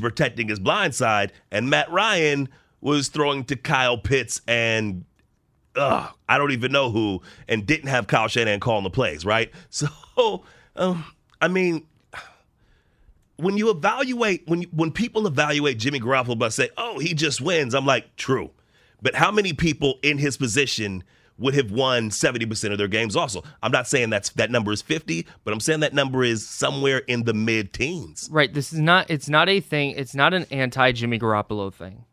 [0.00, 2.48] protecting his blind side, and Matt Ryan
[2.80, 5.04] was throwing to Kyle Pitts and
[5.76, 9.50] ugh, I don't even know who, and didn't have Kyle Shanahan calling the plays, right?
[10.14, 10.44] So,
[10.76, 11.06] um,
[11.40, 11.86] I mean,
[13.36, 17.40] when you evaluate, when you, when people evaluate Jimmy Garoppolo by say, "Oh, he just
[17.40, 18.50] wins," I'm like, true,
[19.00, 21.02] but how many people in his position
[21.38, 23.16] would have won 70% of their games?
[23.16, 26.46] Also, I'm not saying that's that number is 50, but I'm saying that number is
[26.46, 28.28] somewhere in the mid-teens.
[28.30, 32.04] right this is not it's not a thing it's not an anti Jimmy Garoppolo thing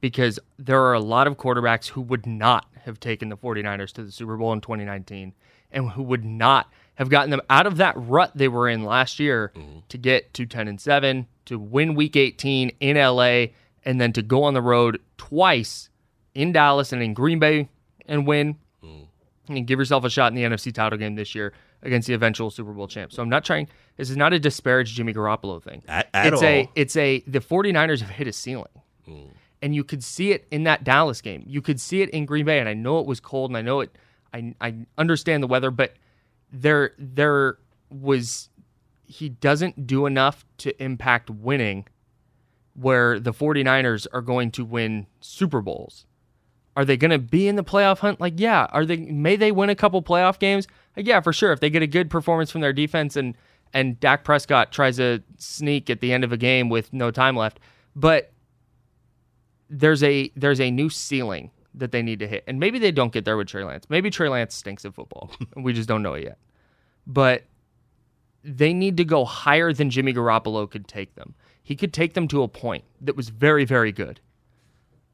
[0.00, 4.04] because there are a lot of quarterbacks who would not have taken the 49ers to
[4.04, 5.32] the Super Bowl in 2019
[5.72, 9.18] and who would not have gotten them out of that rut they were in last
[9.18, 9.78] year mm-hmm.
[9.88, 13.46] to get to 10 and 7, to win week 18 in LA
[13.84, 15.88] and then to go on the road twice
[16.34, 17.68] in Dallas and in Green Bay
[18.06, 19.52] and win mm-hmm.
[19.52, 22.50] and give yourself a shot in the NFC title game this year against the eventual
[22.50, 23.12] Super Bowl champ.
[23.12, 25.82] So I'm not trying this is not a disparage Jimmy Garoppolo thing.
[25.86, 28.66] At- at it's a it's a the 49ers have hit a ceiling.
[29.08, 29.32] Mm-hmm.
[29.64, 31.42] And you could see it in that Dallas game.
[31.46, 33.62] You could see it in Green Bay and I know it was cold and I
[33.62, 33.96] know it
[34.34, 35.94] I I understand the weather, but
[36.52, 37.58] there there
[37.90, 38.50] was
[39.06, 41.86] he doesn't do enough to impact winning
[42.74, 46.06] where the 49ers are going to win Super Bowls.
[46.76, 48.20] Are they going to be in the playoff hunt?
[48.20, 48.66] Like, yeah.
[48.72, 48.96] Are they?
[48.96, 50.66] May they win a couple playoff games?
[50.96, 51.52] Like, yeah, for sure.
[51.52, 53.36] If they get a good performance from their defense and
[53.72, 57.36] and Dak Prescott tries to sneak at the end of a game with no time
[57.36, 57.60] left,
[57.94, 58.32] but
[59.74, 63.12] there's a there's a new ceiling that they need to hit, and maybe they don't
[63.12, 63.86] get there with Trey Lance.
[63.88, 66.38] Maybe Trey Lance stinks at football, we just don't know it yet.
[67.06, 67.44] But
[68.42, 71.34] they need to go higher than Jimmy Garoppolo could take them.
[71.62, 74.20] He could take them to a point that was very very good,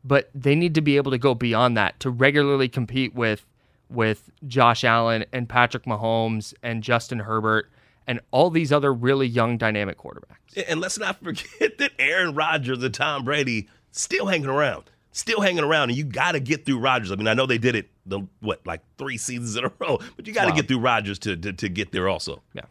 [0.04, 3.46] but they need to be able to go beyond that to regularly compete with
[3.88, 7.70] with Josh Allen and Patrick Mahomes and Justin Herbert
[8.06, 10.64] and all these other really young dynamic quarterbacks.
[10.68, 14.84] And let's not forget that Aaron Rodgers and Tom Brady still hanging around.
[15.12, 17.10] Still hanging around, and you got to get through Rodgers.
[17.10, 19.98] I mean, I know they did it the what like three seasons in a row,
[20.16, 20.56] but you got to Wow.
[20.56, 22.42] get through Rodgers to, to to get there also.
[22.54, 22.62] Yeah.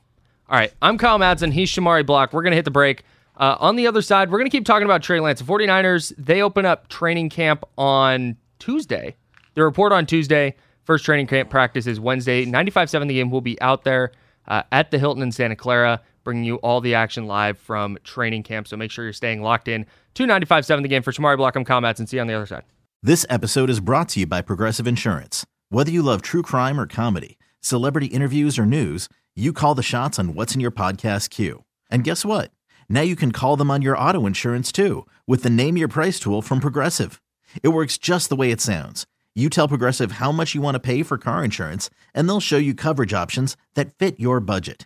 [0.49, 0.73] All right.
[0.81, 1.51] I'm Kyle Madsen.
[1.51, 2.31] He's Shamari Block.
[2.31, 3.03] We're going to hit the break.
[3.35, 5.39] Uh, on the other side, we're going to keep talking about Trey Lance.
[5.39, 9.15] The 49ers, they open up training camp on Tuesday.
[9.53, 10.55] The report on Tuesday,
[10.85, 12.45] first training camp practice is Wednesday.
[12.45, 14.11] 95.7 the game will be out there
[14.47, 18.43] uh, at the Hilton in Santa Clara, bringing you all the action live from training
[18.43, 18.67] camp.
[18.67, 21.01] So make sure you're staying locked in to 95.7 the game.
[21.01, 21.65] For Shamari Block, I'm
[22.05, 22.65] See you on the other side.
[23.01, 25.47] This episode is brought to you by Progressive Insurance.
[25.69, 30.19] Whether you love true crime or comedy, celebrity interviews or news, you call the shots
[30.19, 31.63] on what's in your podcast queue.
[31.89, 32.51] And guess what?
[32.87, 36.19] Now you can call them on your auto insurance too with the Name Your Price
[36.19, 37.19] tool from Progressive.
[37.63, 39.07] It works just the way it sounds.
[39.33, 42.57] You tell Progressive how much you want to pay for car insurance, and they'll show
[42.57, 44.85] you coverage options that fit your budget.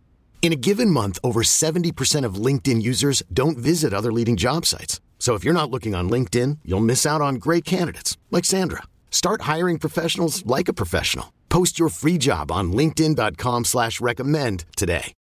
[0.41, 4.99] In a given month, over 70% of LinkedIn users don't visit other leading job sites.
[5.19, 8.81] So if you're not looking on LinkedIn, you'll miss out on great candidates like Sandra.
[9.11, 11.31] Start hiring professionals like a professional.
[11.49, 15.13] Post your free job on linkedin.com slash recommend today.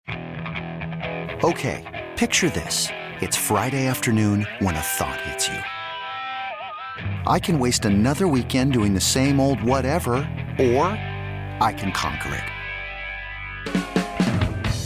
[1.43, 2.87] Okay, picture this.
[3.21, 5.59] It's Friday afternoon when a thought hits you.
[7.27, 10.13] I can waste another weekend doing the same old whatever,
[10.59, 10.87] or
[11.61, 12.58] I can conquer it.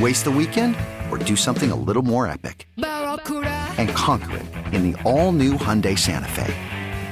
[0.00, 0.76] Waste the weekend
[1.10, 2.68] or do something a little more epic?
[2.76, 6.54] And conquer it in the all new Hyundai Santa Fe.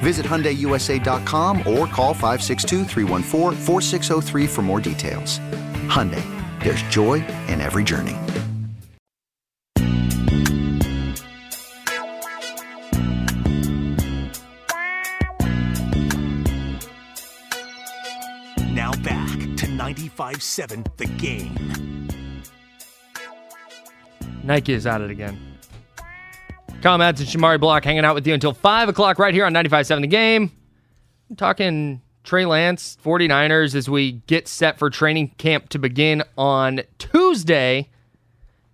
[0.00, 5.40] Visit HyundaiUSA.com or call 562-314-4603 for more details.
[5.88, 6.22] Hyundai,
[6.62, 8.16] there's joy in every journey.
[18.72, 22.06] Now back to 95.7 The Game.
[24.46, 25.36] Nike is at it again.
[26.80, 30.02] Kyle and Shamari Block hanging out with you until 5 o'clock right here on 95.7
[30.02, 30.52] The Game.
[31.28, 36.82] I'm talking Trey Lance, 49ers, as we get set for training camp to begin on
[36.98, 37.88] Tuesday.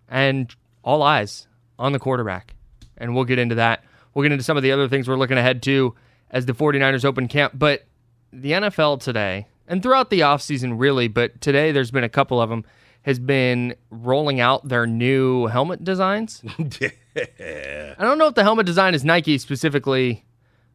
[0.08, 1.46] And all eyes
[1.78, 2.54] on the quarterback.
[2.98, 3.82] And we'll get into that.
[4.12, 5.94] We'll get into some of the other things we're looking ahead to
[6.30, 7.54] as the 49ers open camp.
[7.56, 7.86] But
[8.30, 12.50] the NFL today, and throughout the offseason, really, but today there's been a couple of
[12.50, 12.66] them,
[13.02, 16.42] has been rolling out their new helmet designs.
[16.58, 20.24] I don't know if the helmet design is Nike specifically,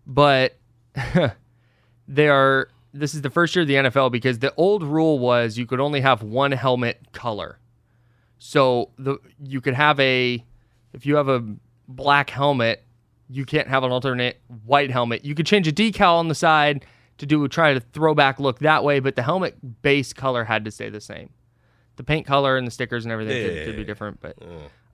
[0.06, 0.58] but
[2.08, 2.70] they are.
[2.94, 5.80] This is the first year of the NFL because the old rule was you could
[5.80, 7.60] only have one helmet color.
[8.40, 10.44] So the you could have a
[10.94, 11.44] if you have a
[11.88, 12.84] black helmet,
[13.30, 15.24] you can't have an alternate white helmet.
[15.26, 16.86] You could change a decal on the side
[17.18, 20.72] to do try to throwback look that way, but the helmet base color had to
[20.72, 21.30] stay the same.
[21.98, 24.38] The paint color and the stickers and everything could, could be different, but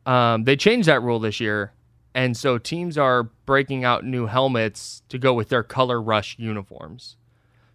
[0.06, 1.74] um, they changed that rule this year,
[2.16, 7.18] and so teams are breaking out new helmets to go with their color rush uniforms.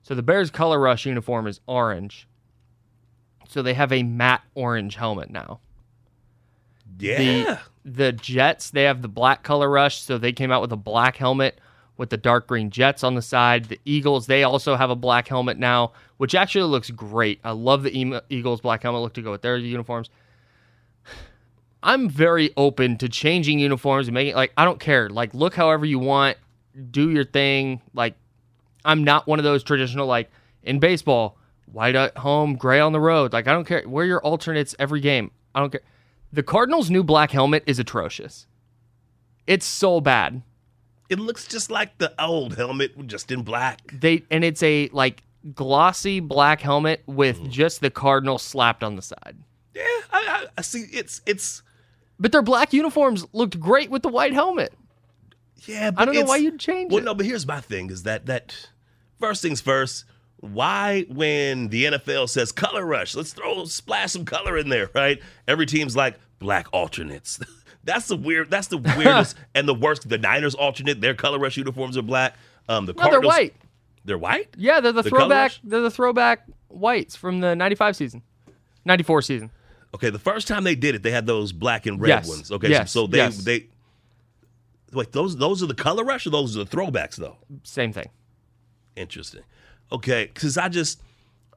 [0.03, 2.27] So the Bears' color rush uniform is orange.
[3.49, 5.61] So they have a matte orange helmet now.
[6.99, 7.19] Yeah.
[7.19, 10.77] The the Jets, they have the black color rush, so they came out with a
[10.77, 11.59] black helmet
[11.99, 13.67] with the dark green Jets on the side.
[13.67, 17.41] The Eagles, they also have a black helmet now, which actually looks great.
[17.45, 20.09] I love the Eagles black helmet look to go with their uniforms.
[21.83, 25.11] I'm very open to changing uniforms and making like I don't care.
[25.11, 26.39] Like look however you want,
[26.91, 27.83] do your thing.
[27.93, 28.15] Like
[28.85, 30.31] I'm not one of those traditional like
[30.63, 31.37] in baseball,
[31.71, 33.33] white at home, gray on the road.
[33.33, 33.87] Like I don't care.
[33.87, 35.31] Wear your alternates every game.
[35.55, 35.83] I don't care.
[36.33, 38.47] The Cardinals' new black helmet is atrocious.
[39.47, 40.43] It's so bad.
[41.09, 43.81] It looks just like the old helmet, just in black.
[43.93, 45.23] They and it's a like
[45.55, 47.51] glossy black helmet with Mm.
[47.51, 49.37] just the cardinal slapped on the side.
[49.75, 50.85] Yeah, I, I, I see.
[50.93, 51.63] It's it's
[52.19, 54.73] But their black uniforms looked great with the white helmet.
[55.67, 55.91] yeah.
[55.93, 57.05] But I don't know why you'd change Well, it.
[57.05, 58.69] no, but here's my thing: is that that
[59.19, 60.05] first things first.
[60.41, 65.21] Why, when the NFL says color rush, let's throw splash some color in there, right?
[65.49, 67.41] Every team's like black alternates.
[67.89, 68.51] that's the weird.
[68.51, 70.09] That's the weirdest and the worst.
[70.09, 72.35] The Niners alternate their color rush uniforms are black.
[72.69, 73.55] Um, the No, they're white.
[74.05, 74.49] They're white.
[74.57, 75.53] Yeah, they're the, The throwback.
[75.65, 78.23] They're the throwback whites from the '95 season,
[78.85, 79.51] '94 season.
[79.95, 82.29] Okay, the first time they did it, they had those black and red Yes.
[82.29, 82.53] ones.
[82.53, 82.93] Okay, Yes.
[82.93, 83.39] so, so they Yes.
[83.39, 83.67] they
[84.93, 85.13] wait.
[85.13, 87.37] Those those are the color rush, or those are the throwbacks, though.
[87.65, 88.09] Same thing.
[88.97, 89.43] Interesting.
[89.91, 91.01] Okay, because I just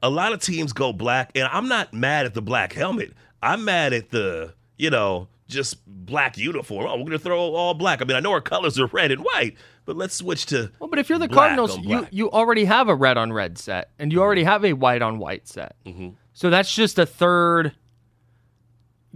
[0.02, 3.12] a lot of teams go black, and I'm not mad at the black helmet.
[3.42, 6.86] I'm mad at the you know just black uniform.
[6.86, 8.02] Oh, we're gonna throw all black.
[8.02, 10.88] I mean, I know our colors are red and white, but let's switch to Well,
[10.88, 14.12] but if you're the Cardinals, you you already have a red on red set, and
[14.12, 15.76] you already have a white on white set.
[15.86, 16.10] Mm-hmm.
[16.32, 17.72] So that's just a third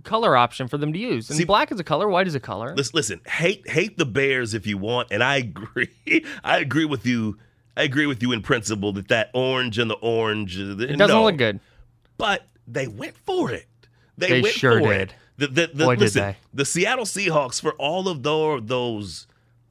[0.05, 1.29] color option for them to use.
[1.31, 2.75] And See- black is a color, white is a color.
[2.77, 5.91] Listen, listen, hate hate the Bears if you want, and I agree.
[6.45, 7.39] I agree with you.
[7.77, 11.21] I agree with you in principle that that orange and the orange uh, It doesn't
[11.21, 11.61] look good.
[12.17, 13.67] But they went for it.
[14.17, 15.11] They, They went sure for did.
[15.11, 15.15] it.
[15.39, 16.37] The, the, the, Boy, did listen, they.
[16.55, 19.27] the Seattle Seahawks for all of tho- those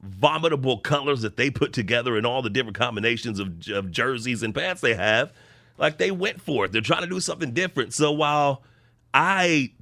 [0.06, 4.54] vomitable colors that they put together and all the different combinations of, of jerseys and
[4.54, 5.32] pants they have,
[5.78, 6.72] like they went for it.
[6.72, 7.92] They're trying to do something different.
[7.94, 8.62] So while
[9.12, 9.72] I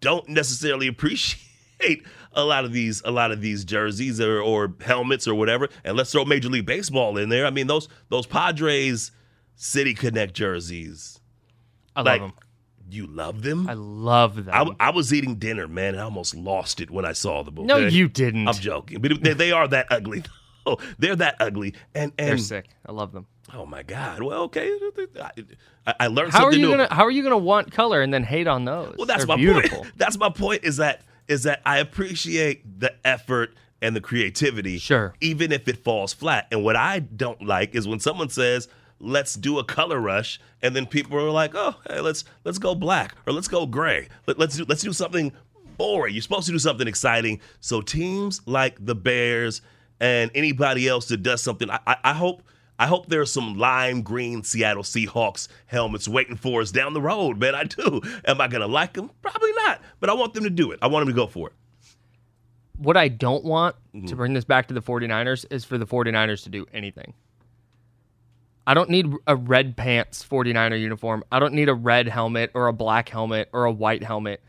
[0.00, 5.26] don't necessarily appreciate a lot of these a lot of these jerseys or, or helmets
[5.26, 7.46] or whatever, and let's throw Major League Baseball in there.
[7.46, 9.10] I mean those those Padres
[9.56, 11.20] City Connect jerseys.
[11.96, 12.38] I like, love them.
[12.92, 13.68] You love them?
[13.68, 14.50] I love them.
[14.80, 17.54] I, I was eating dinner, man, and I almost lost it when I saw them.
[17.66, 18.48] no, you didn't.
[18.48, 20.22] I'm joking, but they, they are that ugly.
[20.66, 20.78] though.
[20.98, 22.66] They're that ugly, and and They're sick.
[22.86, 23.26] I love them.
[23.54, 24.22] oh my god.
[24.22, 24.70] Well, okay,
[25.86, 26.70] I, I learned How are you new.
[26.70, 28.94] gonna How are you gonna want color and then hate on those?
[28.96, 29.78] Well, that's They're my beautiful.
[29.78, 29.92] point.
[29.96, 30.64] That's my point.
[30.64, 35.14] Is that is that I appreciate the effort and the creativity, Sure.
[35.20, 36.46] even if it falls flat.
[36.52, 38.68] And what I don't like is when someone says,
[39.00, 42.74] "Let's do a color rush," and then people are like, "Oh, hey, let's let's go
[42.74, 44.08] black or let's go gray.
[44.26, 45.32] Let, let's do let's do something
[45.76, 46.14] boring.
[46.14, 49.62] You're supposed to do something exciting." So teams like the Bears
[50.00, 52.42] and anybody else that does something, I, I, I hope.
[52.78, 57.38] I hope there's some lime green Seattle Seahawks helmets waiting for us down the road,
[57.38, 57.54] man.
[57.54, 58.00] I do.
[58.24, 59.10] Am I going to like them?
[59.20, 59.82] Probably not.
[60.00, 60.78] But I want them to do it.
[60.80, 61.52] I want them to go for it.
[62.78, 64.06] What I don't want Mm-hmm.
[64.06, 67.12] to bring this back to the 49ers is for the 49ers to do anything.
[68.66, 71.24] I don't need a red pants 49er uniform.
[71.32, 74.42] I don't need a red helmet or a black helmet or a white helmet.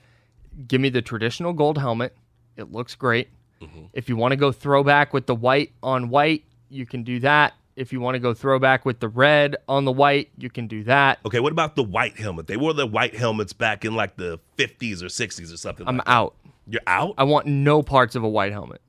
[0.67, 2.15] Give me the traditional gold helmet.
[2.57, 3.29] It looks great.
[3.61, 3.85] Mm-hmm.
[3.93, 7.53] If you want to go throwback with the white on white, you can do that.
[7.75, 10.83] If you want to go throwback with the red on the white, you can do
[10.83, 11.19] that.
[11.25, 12.47] Okay, what about the white helmet?
[12.47, 15.87] They wore the white helmets back in like the 50s or 60s or something.
[15.87, 16.11] I'm like that.
[16.11, 16.35] out.
[16.67, 17.15] You're out?
[17.17, 18.81] I want no parts of a white helmet.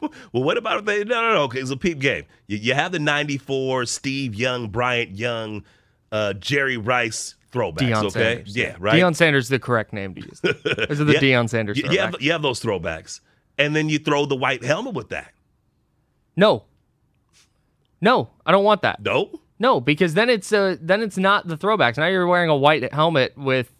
[0.00, 1.04] Well, what about if they?
[1.04, 1.42] No, no, no.
[1.44, 2.24] Okay, it's a peep game.
[2.46, 5.64] You, you have the '94 Steve Young, Bryant Young,
[6.12, 7.78] uh, Jerry Rice throwbacks.
[7.78, 8.56] Deion okay, Sanders.
[8.56, 8.94] yeah, right.
[9.00, 10.40] Deion Sanders is the correct name to use.
[10.40, 11.20] Those are the Yeah.
[11.20, 11.78] Deion Sanders.
[11.78, 13.20] You, you have you have those throwbacks,
[13.58, 15.32] and then you throw the white helmet with that.
[16.36, 16.64] No.
[18.00, 19.00] No, I don't want that.
[19.02, 21.96] No, No, because then it's uh then it's not the throwbacks.
[21.96, 23.72] Now you're wearing a white helmet with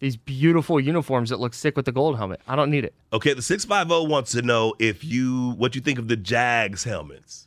[0.00, 2.40] these beautiful uniforms that look sick with the gold helmet.
[2.46, 2.94] I don't need it.
[3.12, 6.16] Okay, the six five zero wants to know if you what you think of the
[6.16, 7.46] Jags helmets.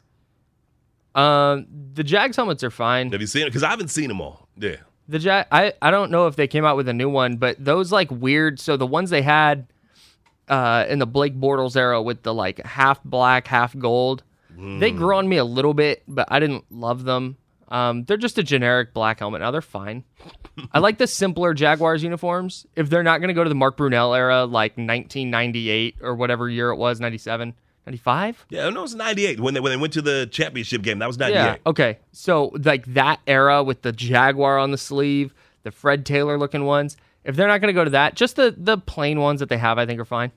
[1.15, 3.11] Um, the Jags helmets are fine.
[3.11, 3.45] Have you seen it?
[3.45, 4.47] Because I haven't seen them all.
[4.57, 4.77] Yeah.
[5.07, 7.63] The Jag, I I don't know if they came out with a new one, but
[7.63, 8.59] those like weird.
[8.59, 9.67] So the ones they had
[10.47, 14.23] uh, in the Blake Bortles era with the like half black, half gold,
[14.57, 17.37] they grew on me a little bit, but I didn't love them.
[17.71, 19.39] Um, they're just a generic black helmet.
[19.41, 20.03] Now they're fine.
[20.73, 22.67] I like the simpler Jaguars uniforms.
[22.75, 26.49] If they're not going to go to the Mark Brunell era, like 1998 or whatever
[26.49, 27.53] year it was, 97,
[27.86, 28.45] 95.
[28.49, 31.00] Yeah, no, it was '98 when they when they went to the championship game.
[31.00, 31.35] That was '98.
[31.35, 31.56] Yeah.
[31.65, 31.98] Okay.
[32.12, 35.33] So like that era with the Jaguar on the sleeve,
[35.63, 36.98] the Fred Taylor looking ones.
[37.23, 39.58] If they're not going to go to that, just the the plain ones that they
[39.58, 40.31] have, I think are fine.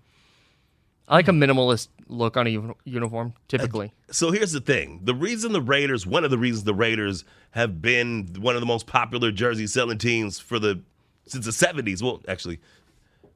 [1.09, 3.93] I like a minimalist look on a uniform typically.
[4.11, 7.83] So here's the thing: the reason the Raiders, one of the reasons the Raiders have
[7.83, 10.81] been one of the most popular jersey selling teams for the
[11.27, 12.03] since the '70s.
[12.03, 12.59] Well, actually,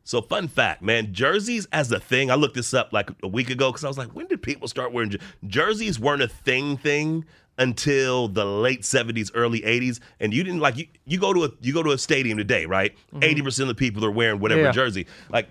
[0.05, 2.31] so fun fact, man, jerseys as a thing.
[2.31, 4.67] I looked this up like a week ago because I was like, when did people
[4.69, 5.99] start wearing jer- jerseys?
[6.01, 7.27] weren't a thing thing
[7.59, 9.99] until the late 70s, early 80s.
[10.21, 12.65] And you didn't like you, you go to a you go to a stadium today,
[12.67, 12.95] right?
[13.13, 13.25] Mm-hmm.
[13.25, 14.73] 80 percent of the people are wearing whatever Yeah.
[14.73, 15.07] jersey.
[15.29, 15.49] Like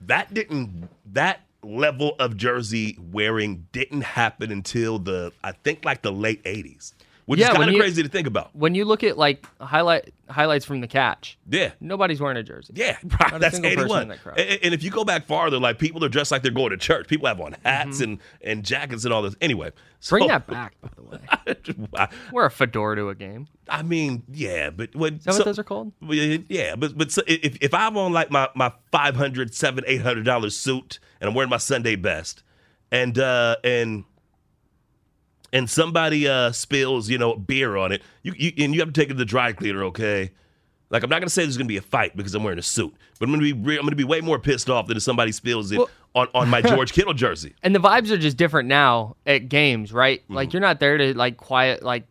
[0.00, 6.12] that didn't that level of jersey wearing didn't happen until the I think like the
[6.12, 6.92] late 80s.
[7.26, 8.54] Which Yeah, is kind of crazy to think about.
[8.54, 11.70] When you look at like highlight highlights from the catch, Yeah.
[11.80, 12.72] nobody's wearing a jersey.
[12.76, 13.38] Yeah, right.
[13.40, 14.08] That's 81.
[14.08, 14.18] that.
[14.36, 16.76] And, and if you go back farther, like people are dressed like they're going to
[16.76, 17.06] church.
[17.06, 19.36] People have on hats and, and jackets and all this.
[19.40, 19.70] Anyway,
[20.00, 20.26] so, Mm-hmm.
[20.26, 21.86] Bring that back, by the way.
[21.96, 23.46] I, Wear a fedora to a game.
[23.68, 25.92] I mean, yeah, but when Is that what those are called?
[26.00, 29.84] Yeah, Yeah, but but so if if I'm on like my my five hundred, seven,
[29.86, 32.42] eight hundred dollar suit and I'm wearing my Sunday best,
[32.90, 34.04] and uh and
[35.52, 39.00] and somebody uh spills you know beer on it, you, you and you have to
[39.00, 40.30] take it to the dry cleaner, okay?
[40.90, 42.94] Like I'm not gonna say there's gonna be a fight because I'm wearing a suit,
[43.18, 45.32] but I'm gonna be re- I'm gonna be way more pissed off than if somebody
[45.32, 47.54] spills it Well- on on my George Kittle jersey.
[47.62, 50.22] And the vibes are just different now at games, right?
[50.24, 50.34] Mm-hmm.
[50.34, 52.04] Like you're not there to like quiet, like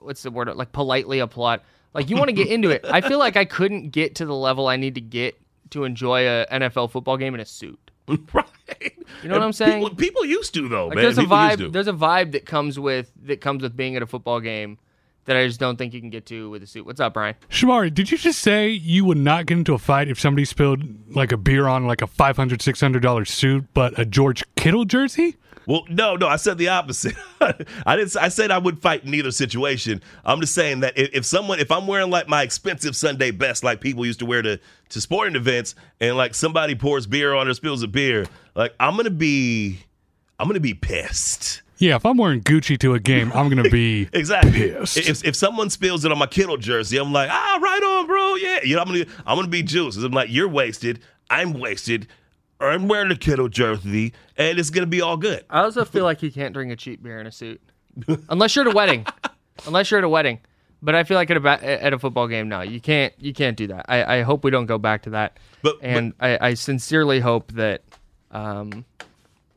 [0.00, 0.48] what's the word?
[0.54, 1.60] Like politely applaud.
[1.94, 2.84] Like you want to get into it.
[2.84, 5.40] I feel like I couldn't get to the level I need to get
[5.70, 7.78] to enjoy a NFL football game in a suit.
[8.32, 8.44] right.
[9.22, 9.82] You know what I'm saying?
[9.82, 11.04] People, people used to though, Like man.
[11.04, 11.72] there's a People vibe.
[11.72, 14.78] There's a vibe that comes with that comes with being at a football game
[15.26, 16.86] that I just don't think you can get to with a suit.
[16.86, 17.34] What's up, Brian?
[17.50, 20.82] Shamari, did you just say you would not get into a fight if somebody spilled
[21.14, 25.36] like a beer on like a $500, $600 suit, but a George Kittle jersey?
[25.66, 27.16] Well, no, no, I said the opposite.
[27.86, 28.16] I didn't.
[28.16, 30.00] I said I would fight in either situation.
[30.24, 33.64] I'm just saying that if, if someone, if I'm wearing like my expensive Sunday best,
[33.64, 34.60] like people used to wear to
[34.90, 38.96] to sporting events, and like somebody pours beer on or spills a beer, like I'm
[38.96, 39.80] gonna be,
[40.38, 41.62] I'm gonna be pissed.
[41.78, 44.50] Yeah, if I'm wearing Gucci to a game, I'm going to be Exactly.
[44.50, 44.96] pissed.
[44.96, 48.34] If if someone spills it on my Kittle jersey, I'm like, ah, right on, bro.
[48.36, 49.98] Yeah, you know, I'm gonna I'm gonna be juiced.
[49.98, 51.00] I'm like, you're wasted.
[51.28, 52.06] I'm wasted.
[52.60, 55.44] Or I'm wearing a Kittle jersey, and it's gonna be all good.
[55.50, 57.60] I also feel like you can't drink a cheap beer in a suit,
[58.30, 59.04] unless you're at a wedding.
[59.66, 60.40] unless you're at a wedding,
[60.82, 63.12] but I feel like at a at a football game, no, you can't.
[63.18, 63.86] You can't do that.
[63.88, 65.38] I, I hope we don't go back to that.
[65.62, 67.82] But- and I, I sincerely hope that
[68.30, 68.84] um,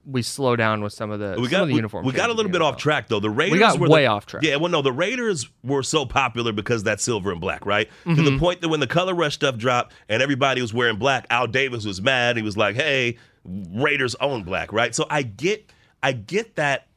[0.05, 2.05] we slow down with some of the We got the uniform.
[2.05, 3.19] we got a little bit off track though.
[3.19, 4.43] The Raiders got were way the, off track.
[4.43, 7.89] Yeah, well, no, the Raiders were so popular because that silver and black, right?
[8.05, 8.25] To Mm-hmm.
[8.25, 11.47] the point that when the color rush stuff dropped and everybody was wearing black, Al
[11.47, 12.37] Davis was mad.
[12.37, 16.87] He was like, "Hey, Raiders own black, right?" So I get, I get that.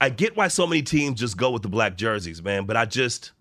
[0.00, 2.64] I get why so many teams just go with the black jerseys, man.
[2.66, 3.32] But I just,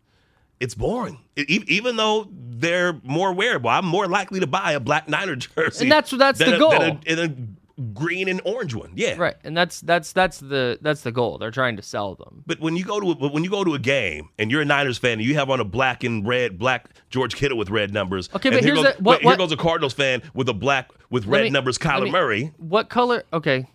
[0.60, 1.20] it's boring.
[1.38, 5.86] E- even though they're more wearable, I'm more likely to buy a black Niner jersey.
[5.86, 6.72] And that's- that's the a- goal.
[6.72, 8.92] than a- than a green and orange one.
[8.96, 11.38] Yeah, Right, and that's that's that's the that's the goal.
[11.38, 12.42] They're trying to sell them.
[12.48, 14.66] But when you go to a, when you go to a game and you're a
[14.66, 17.94] Niners fan and you have on a black and red black George Kittle with red
[17.94, 18.30] numbers.
[18.36, 20.90] Okay, but here here's goes, the- what- here goes a Cardinals fan with a black
[21.12, 22.52] with red me- numbers Kyler me- Murray.
[22.58, 23.24] What color?
[23.32, 23.68] Okay,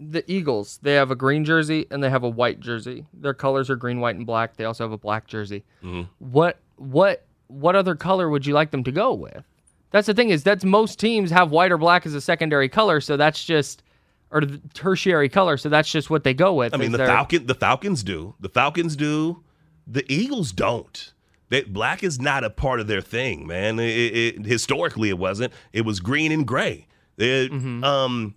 [0.00, 0.78] the Eagles.
[0.82, 3.06] They have a green jersey and they have a white jersey.
[3.12, 4.56] Their colors are green, white, and black.
[4.56, 5.62] They also have a black jersey.
[5.84, 6.02] Mm-hmm.
[6.18, 9.44] What what what other color would you like them to go with?
[9.90, 13.00] That's the thing is that's most teams have white or black as a secondary color,
[13.00, 13.82] so that's just
[14.30, 14.42] or
[14.72, 16.72] tertiary color, so that's just what they go with.
[16.72, 18.34] I mean the Falcon the Falcons do.
[18.40, 19.42] The Falcons do.
[19.86, 21.12] The Eagles don't.
[21.48, 23.80] They, black is not a part of their thing, man.
[23.80, 25.52] It, it, historically, it wasn't.
[25.72, 26.86] It was green and gray.
[27.18, 27.82] It, Mm-hmm.
[27.82, 28.34] Um,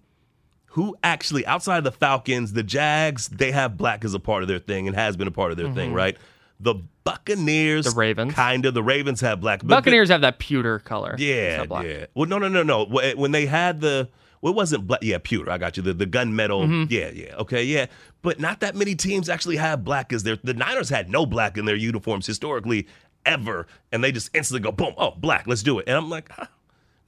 [0.74, 4.48] who actually outside of the Falcons, the Jags, they have black as a part of
[4.50, 6.18] their thing and has been a part of their thing, right?
[6.60, 7.94] The Buccaneers, Mm-hmm.
[7.96, 8.34] The Ravens.
[8.34, 8.74] kind of.
[8.74, 9.66] The Ravens have black.
[9.66, 11.16] Buccaneers have that pewter color.
[11.20, 12.06] Yeah, yeah.
[12.16, 12.86] Well, no, no, no, no.
[12.86, 14.08] When they had the,
[14.42, 15.02] well, it wasn't black.
[15.04, 15.52] Yeah, pewter.
[15.52, 15.84] I got you.
[15.84, 16.66] The the gunmetal.
[16.66, 16.84] Mm-hmm.
[16.90, 17.36] Yeah, yeah.
[17.36, 17.88] Okay, yeah.
[18.22, 20.38] But not that many teams actually have black as their.
[20.44, 22.88] The Niners had no black in their uniforms historically
[23.26, 24.94] ever, and they just instantly go boom.
[24.98, 25.46] Oh, black.
[25.46, 25.88] Let's do it.
[25.88, 26.46] And I'm like, huh,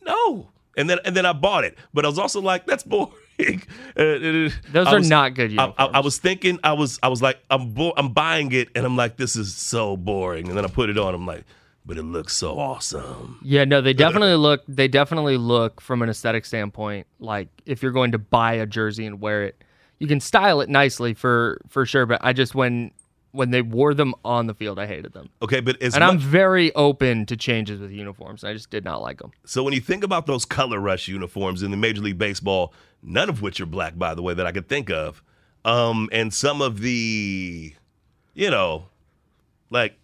[0.01, 0.49] no.
[0.77, 3.13] And then and then I bought it, but I was also like, that's boring.
[3.37, 4.51] Those
[4.87, 5.73] I are was- not good I.
[5.77, 8.85] I, I was thinking, I was, I was like, I'm, bo- I'm buying it, and
[8.85, 10.47] I'm like, this is so boring.
[10.47, 11.43] And then I put it on, I'm like,
[11.85, 13.39] but it looks so awesome.
[13.43, 14.63] Yeah, no, they definitely look.
[14.67, 17.05] They definitely look from an aesthetic standpoint.
[17.19, 19.63] Like if you're going to buy a jersey and wear it,
[19.99, 22.07] you can style it nicely for for sure.
[22.07, 22.89] But I just when
[23.35, 25.29] when they wore them on the field, I hated them.
[25.41, 28.43] Okay, but And I'm very open to changes with uniforms.
[28.43, 29.31] I just did not like them.
[29.45, 32.73] So when you think about those color rush uniforms in the Major League Baseball,
[33.03, 35.21] none of which are black, by the way, that I could think of,
[35.63, 37.73] um, and some of the,
[38.33, 38.87] you know,
[39.69, 39.97] like,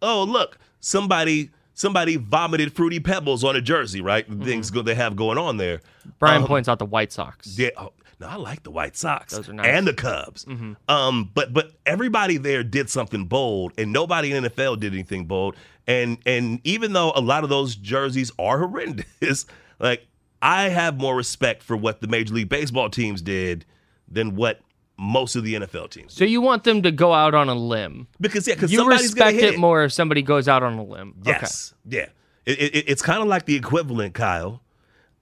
[0.00, 4.28] oh look, somebody somebody vomited fruity pebbles on a jersey, right?
[4.28, 4.44] Mm-hmm.
[4.44, 5.80] Things go, they have going on there.
[6.18, 7.58] Brian Um, points out the White Sox.
[7.58, 7.92] Yeah, oh,
[8.22, 9.46] I like the White Sox nice.
[9.46, 9.60] Mm-hmm.
[9.60, 10.46] and the Cubs.
[10.88, 15.26] Um, but but everybody there did something bold, and nobody in the NFL did anything
[15.26, 15.56] bold.
[15.86, 19.46] And and even though a lot of those jerseys are horrendous,
[19.78, 20.06] like
[20.40, 23.64] I have more respect for what the Major League Baseball teams did
[24.08, 24.60] than what
[24.98, 26.12] most of the NFL teams.
[26.12, 28.06] So you want them to go out on a limb?
[28.20, 30.84] Because yeah, because You somebody's respect hit it more if somebody goes out on a
[30.84, 31.14] limb.
[31.24, 32.06] Yes, yeah.
[32.44, 34.60] It, it, it's kind of like the equivalent, Kyle,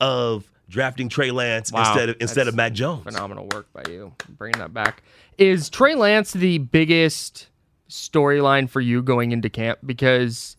[0.00, 3.04] of drafting Trey Lance Wow, instead of instead of Mac Jones.
[3.04, 5.02] Phenomenal work by you bringing that back.
[5.36, 7.48] Is Trey Lance the biggest
[7.90, 9.80] storyline for you going into camp?
[9.84, 10.56] Because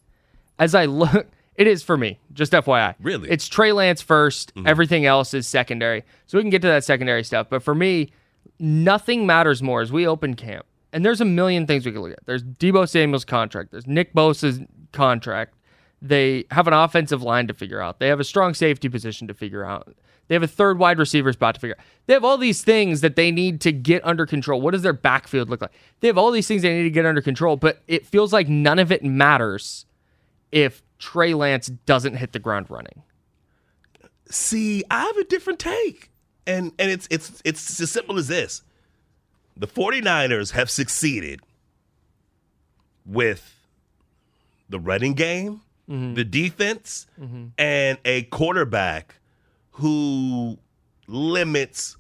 [0.60, 2.20] as I look, it is for me.
[2.34, 3.30] Just FYI, Really?
[3.30, 4.68] it's Trey Lance 1st mm-hmm.
[4.68, 6.04] Everything else is secondary.
[6.28, 7.48] So we can get to that secondary stuff.
[7.50, 8.12] But for me,
[8.60, 10.66] nothing matters more as we open camp.
[10.94, 12.26] And there's a million things we can look at.
[12.26, 13.72] There's Deebo Samuel's contract.
[13.72, 14.60] There's Nick Bosa's
[14.92, 15.56] contract.
[16.02, 18.00] They have an offensive line to figure out.
[18.00, 19.96] They have a strong safety position to figure out.
[20.28, 21.86] They have a third wide receiver spot to figure out.
[22.08, 24.62] They have all these things that they need to get under control.
[24.62, 25.72] What does their backfield look like?
[26.00, 28.48] They have all these things they need to get under control, but it feels like
[28.48, 29.86] none of it matters
[30.52, 33.04] if Trey Lance doesn't hit the ground running.
[34.30, 36.10] See, I have a different take.
[36.48, 38.64] And and it's it's it's as simple as this.
[39.56, 41.42] The 49ers have succeeded
[43.06, 43.54] with
[44.70, 45.62] the running game,
[45.92, 46.14] Mm-hmm.
[46.14, 47.48] the defense, mm-hmm.
[47.58, 49.16] and a quarterback
[49.72, 50.58] who
[51.08, 51.98] limits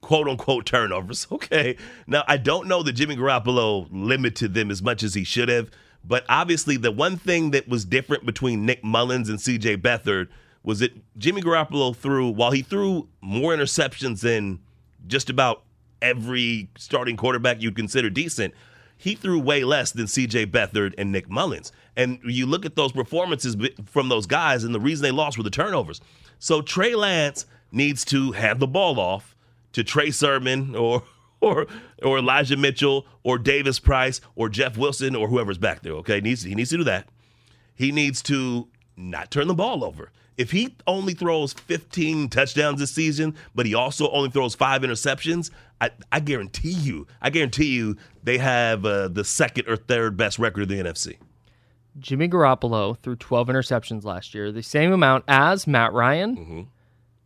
[0.00, 1.28] quote unquote turnovers.
[1.32, 1.76] Okay.
[2.06, 5.70] Now, I don't know that Jimmy Garoppolo limited them as much as he should have,
[6.04, 10.28] but obviously, the one thing that was different between Nick Mullens and CJ Beathard
[10.62, 14.58] was that Jimmy Garoppolo threw, while he threw more interceptions than
[15.06, 15.62] just about
[16.02, 18.54] every starting quarterback you'd consider decent,
[19.00, 21.72] he threw way less than CJ Beathard and Nick Mullens.
[21.96, 25.42] And you look at those performances from those guys, and the reason they lost were
[25.42, 26.02] the turnovers.
[26.38, 29.34] So Trey Lance needs to hand the ball off
[29.72, 31.02] to Trey Sermon or
[31.40, 31.66] or
[32.02, 35.94] or Elijah Mitchell or Davis Price or Jeff Wilson or whoever's back there.
[35.94, 37.08] Okay, he needs he needs to do that.
[37.74, 40.12] He needs to not turn the ball over.
[40.40, 45.50] If he only throws 15 touchdowns this season, but he also only throws five interceptions,
[45.82, 50.38] I, I guarantee you, I guarantee you, they have uh, the second or third best
[50.38, 51.18] record in the NFC.
[51.98, 56.68] Jimmy Garoppolo threw 12 interceptions last year, the same amount as Matt Ryan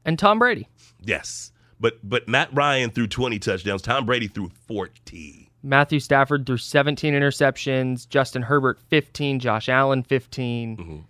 [0.04, 0.68] and Tom Brady.
[1.00, 3.80] Yes, but but Matt Ryan threw 20 touchdowns.
[3.80, 5.52] Tom Brady threw 40.
[5.62, 11.04] Matthew Stafford threw 17 interceptions, Justin Herbert 15, Josh Allen 15,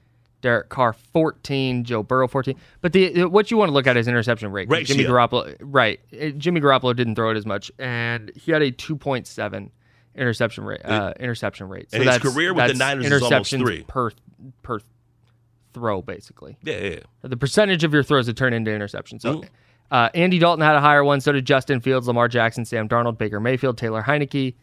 [0.44, 2.54] Derek Carr 14, Joe Burrow 14.
[2.82, 4.68] But the what you want to look at is interception rate.
[4.68, 5.98] 'cause Jimmy Garoppolo, right?
[6.12, 9.70] uh, Jimmy Garoppolo didn't throw it as much, and he had a 2.7
[10.14, 10.84] interception rate.
[10.84, 11.88] Uh, interception rate.
[11.94, 13.84] And his career with the Niners is almost three.
[13.88, 14.10] per
[14.62, 14.80] per
[15.72, 16.58] throw, basically.
[16.62, 16.98] Yeah, yeah.
[17.22, 19.22] The percentage of your throws that turn into interceptions.
[19.22, 19.48] So, Mm.
[19.90, 21.20] uh, Andy Dalton had a higher one.
[21.22, 24.54] So did Justin Fields, Lamar Jackson, Sam Darnold, Baker Mayfield, Taylor Heinicke,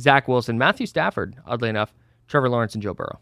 [0.00, 1.94] Zach Wilson, Matthew Stafford, oddly enough,
[2.26, 3.20] Trevor Lawrence, and Joe Burrow.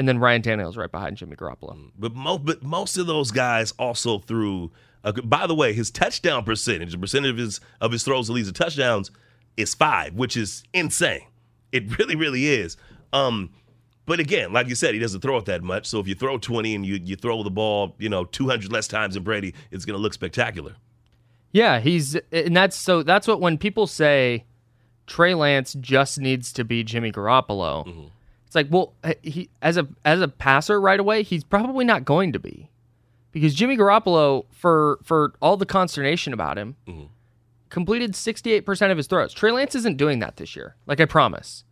[0.00, 1.90] And then Ryan Tannehill's right behind Jimmy Garoppolo.
[1.98, 4.70] But most, but most of those guys also threw.
[5.04, 8.32] Uh, by the way, his touchdown percentage, the percentage of his of his throws that
[8.32, 9.10] leads to touchdowns,
[9.58, 11.26] is five, which is insane.
[11.70, 12.78] It really, really is.
[13.12, 13.50] Um,
[14.06, 15.84] but again, like you said, he doesn't throw it that much.
[15.84, 18.72] So if you throw twenty and you you throw the ball, you know, two hundred
[18.72, 20.76] less times than Brady, it's going to look spectacular.
[21.52, 24.44] Yeah, he's and that's so that's what when people say
[25.06, 28.10] Trey Lance just needs to be Jimmy Garoppolo.
[28.50, 32.32] It's like, well, he as a as a passer right away, he's probably not going
[32.32, 32.68] to be.
[33.30, 37.04] Because Jimmy Garoppolo for for all the consternation about him, mm-hmm.
[37.68, 39.32] completed 68% of his throws.
[39.32, 40.74] Trey Lance isn't doing that this year.
[40.86, 41.62] Like I promise.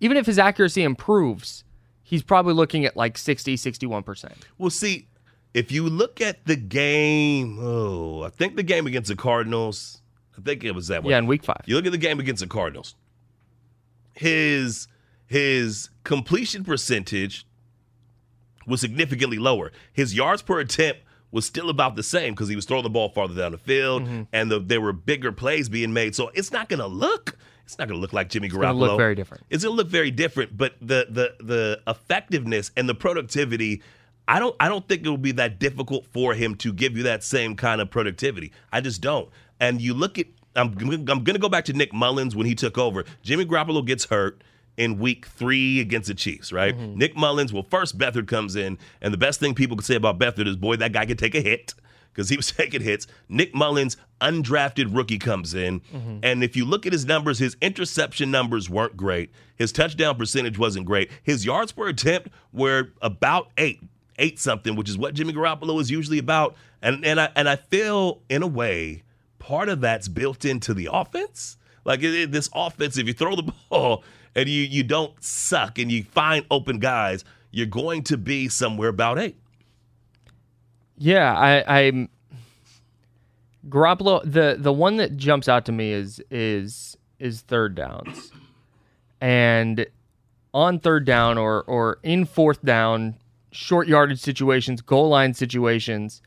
[0.00, 1.62] Even if his accuracy improves,
[2.02, 4.32] he's probably looking at like 60, 61%.
[4.58, 5.06] Well, see,
[5.54, 10.02] if you look at the game, oh, I think the game against the Cardinals,
[10.36, 11.12] I think it was that one.
[11.12, 11.58] Yeah, in week 5.
[11.66, 12.96] You look at the game against the Cardinals.
[14.14, 14.88] His
[15.34, 17.44] his completion percentage
[18.68, 19.72] was significantly lower.
[19.92, 21.00] His yards per attempt
[21.32, 24.04] was still about the same because he was throwing the ball farther down the field,
[24.04, 24.22] Mm-hmm.
[24.32, 26.14] and the, there were bigger plays being made.
[26.14, 27.36] So it's not going to look.
[27.64, 28.60] It's not going to look like Jimmy Garoppolo.
[28.60, 29.42] It's gonna look very different.
[29.50, 30.56] It's going to look very different.
[30.56, 33.82] But the the the effectiveness and the productivity.
[34.28, 37.02] I don't I don't think it will be that difficult for him to give you
[37.02, 38.52] that same kind of productivity.
[38.72, 39.28] I just don't.
[39.58, 42.54] And you look at I'm I'm going to go back to Nick Mullens when he
[42.54, 43.04] took over.
[43.22, 44.42] Jimmy Garoppolo gets hurt
[44.76, 46.76] in week 3 against the Chiefs, right?
[46.76, 46.98] Mm-hmm.
[46.98, 50.18] Nick Mullens, well first Beathard comes in and the best thing people can say about
[50.18, 51.74] Beathard is boy that guy can take a hit
[52.12, 53.06] because he was taking hits.
[53.28, 55.80] Nick Mullens, undrafted rookie, comes in.
[55.80, 56.18] Mm-hmm.
[56.22, 59.30] And if you look at his numbers, his interception numbers weren't great.
[59.56, 61.10] His touchdown percentage wasn't great.
[61.22, 63.80] His yards per attempt were about eight,
[64.18, 66.56] eight something, which is what Jimmy Garoppolo is usually about.
[66.82, 69.02] And and I and I feel in a way
[69.38, 71.56] part of that's built into the offense.
[71.84, 74.04] Like it, it- this offense, if you throw the ball
[74.34, 78.88] and you you don't suck and you find open guys, you're going to be somewhere
[78.88, 79.36] about eight.
[80.96, 82.08] Yeah, I, I'm
[83.68, 88.30] Garoppolo, the the one that jumps out to me is is is third downs,
[89.20, 89.86] and
[90.52, 93.16] on third down or or in fourth down,
[93.50, 96.20] short yardage situations, goal line situations,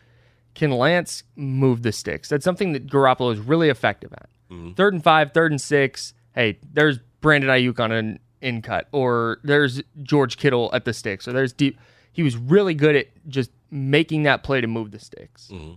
[0.55, 2.29] can Lance move the sticks?
[2.29, 4.29] That's something that Garoppolo is really effective at.
[4.51, 4.73] Mm-hmm.
[4.73, 6.13] Third and five, third and six.
[6.33, 11.27] Hey, there's Brandon Aiyuk on an in cut, or there's George Kittle at the sticks,
[11.27, 11.79] or there's deep.
[12.11, 15.49] He was really good at just making that play to move the sticks.
[15.51, 15.73] Mm-hmm.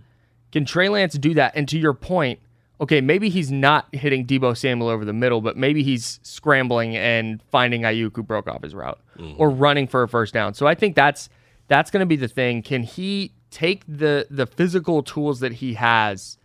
[0.51, 1.53] Can Trey Lance do that?
[1.55, 2.39] And to your point,
[2.79, 7.41] okay, maybe he's not hitting Deebo Samuel over the middle, but maybe he's scrambling and
[7.51, 9.39] finding Aiyuk who broke off his route mm-hmm.
[9.39, 10.53] or running for a first down.
[10.53, 11.29] So I think that's
[11.67, 12.63] that's going to be the thing.
[12.63, 16.37] Can he take the the physical tools that he has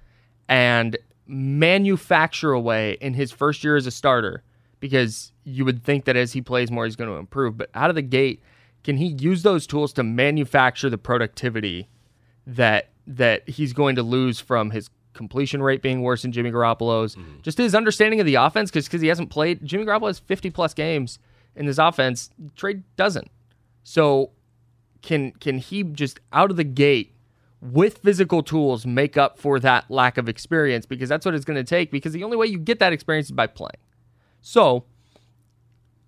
[0.49, 4.43] and manufacture away in his first year as a starter?
[4.79, 7.57] Because you would think that as he plays more, he's going to improve.
[7.57, 8.43] But out of the gate,
[8.85, 11.89] can he use those tools to manufacture the productivity
[12.47, 17.17] that that he's going to lose from his completion rate being worse than Jimmy Garoppolo's,
[17.17, 17.41] mm-hmm.
[17.43, 19.65] just his understanding of the offense because because he hasn't played.
[19.65, 21.19] Jimmy Garoppolo has 50 plus games
[21.57, 22.31] in this offense.
[22.55, 23.29] Trey doesn't.
[23.83, 24.31] So
[25.03, 27.15] can can he just out of the gate
[27.61, 31.57] with physical tools make up for that lack of experience because that's what it's going
[31.57, 33.81] to take because the only way you get that experience is by playing.
[34.47, 34.85] So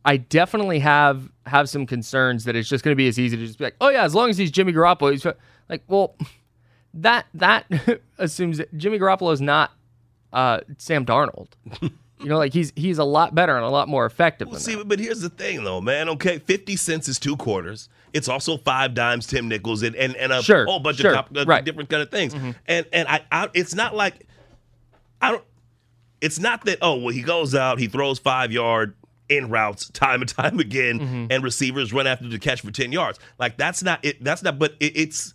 [0.04, 3.44] I definitely have have some concerns that it's just going to be as easy to
[3.44, 5.26] just be like, oh yeah, as long as he's Jimmy Garoppolo, he's
[5.68, 6.14] like, well,
[6.94, 7.66] that that
[8.18, 9.72] assumes that Jimmy Garoppolo is not
[10.32, 11.48] uh, Sam Darnold.
[11.82, 11.90] you
[12.26, 14.46] know, like he's he's a lot better and a lot more effective.
[14.46, 14.86] Well, see, that.
[14.86, 16.08] but here's the thing, though, man.
[16.10, 17.88] Okay, fifty cents is two quarters.
[18.12, 21.16] It's also five dimes, ten nickels, and and, and a Sure, whole bunch sure, of
[21.16, 21.64] top, uh, right.
[21.64, 22.34] different kind of things.
[22.66, 24.28] And and I, I, it's not like
[25.20, 25.44] I don't.
[26.20, 28.94] It's not that oh well he goes out he throws five yard
[29.28, 31.26] in routes time and time again, mm-hmm.
[31.30, 33.18] and receivers run after the catch for ten yards.
[33.38, 34.22] Like that's not it.
[34.22, 34.58] That's not.
[34.58, 35.34] But it, it's.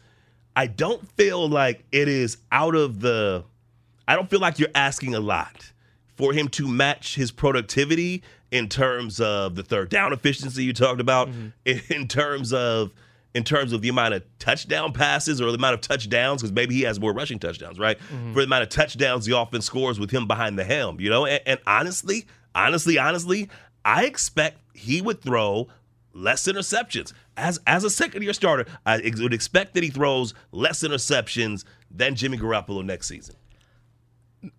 [0.55, 3.43] I don't feel like it is out of the.
[4.07, 5.71] I don't feel like you're asking a lot
[6.15, 8.21] for him to match his productivity
[8.51, 11.93] in terms of the third down efficiency you talked about, in, mm-hmm.
[12.01, 12.91] in terms of
[13.35, 16.75] in terms of the amount of touchdown passes or the amount of touchdowns, because maybe
[16.75, 17.99] he has more rushing touchdowns, right?
[17.99, 21.25] For the amount of touchdowns the offense scores with him behind the helm, you know.
[21.25, 23.49] And, and honestly, honestly, honestly,
[23.83, 25.67] I expect he would throw
[26.13, 28.67] less interceptions as as a second year starter.
[28.85, 33.35] I ex- would expect that he throws less interceptions than Jimmy Garoppolo next season.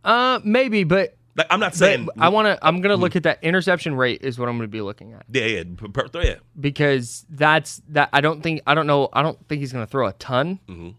[0.05, 2.59] uh, maybe, but Like I'm not but saying I want to.
[2.64, 5.47] I'm gonna look at that interception rate is what I'm gonna be looking at yeah,
[5.47, 6.37] yeah, per, per, yeah.
[6.59, 8.09] because that's that.
[8.12, 9.09] I don't think I don't know.
[9.12, 10.61] I don't think he's gonna throw a ton.
[10.68, 10.91] Mm-hmm.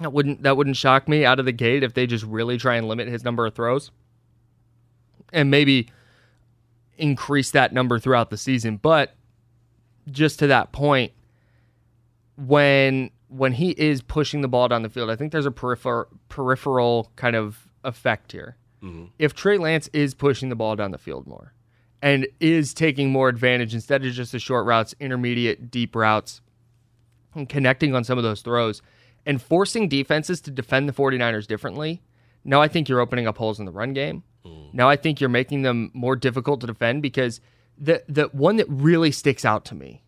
[0.00, 2.76] That wouldn't that wouldn't shock me out of the gate if they just really try
[2.76, 3.92] and limit his number of throws,
[5.32, 5.88] and maybe
[6.96, 8.78] increase that number throughout the season.
[8.78, 9.14] But
[10.10, 11.12] just to that point,
[12.36, 16.06] when when he is pushing the ball down the field, I think there's a peripher-
[16.28, 18.56] peripheral kind of effect here.
[18.82, 19.06] Mm-hmm.
[19.18, 21.52] If Trey Lance is pushing the ball down the field more
[22.00, 26.40] and is taking more advantage instead of just the short routes, intermediate, deep routes,
[27.34, 28.82] and connecting on some of those throws
[29.26, 32.02] and forcing defenses to defend the 49ers differently,
[32.44, 34.22] now I think you're opening up holes in the run game.
[34.44, 34.76] Mm-hmm.
[34.76, 37.40] Now I think you're making them more difficult to defend because
[37.76, 40.02] the the one that really sticks out to me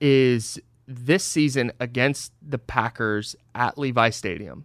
[0.00, 4.64] is this season against the Packers at Levi Stadium.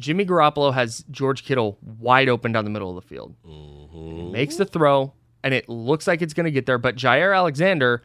[0.00, 3.34] Jimmy Garoppolo has George Kittle wide open down the middle of the field.
[3.44, 4.32] He mm-hmm.
[4.32, 6.78] makes the throw, and it looks like it's going to get there.
[6.78, 8.02] But Jaire Alexander,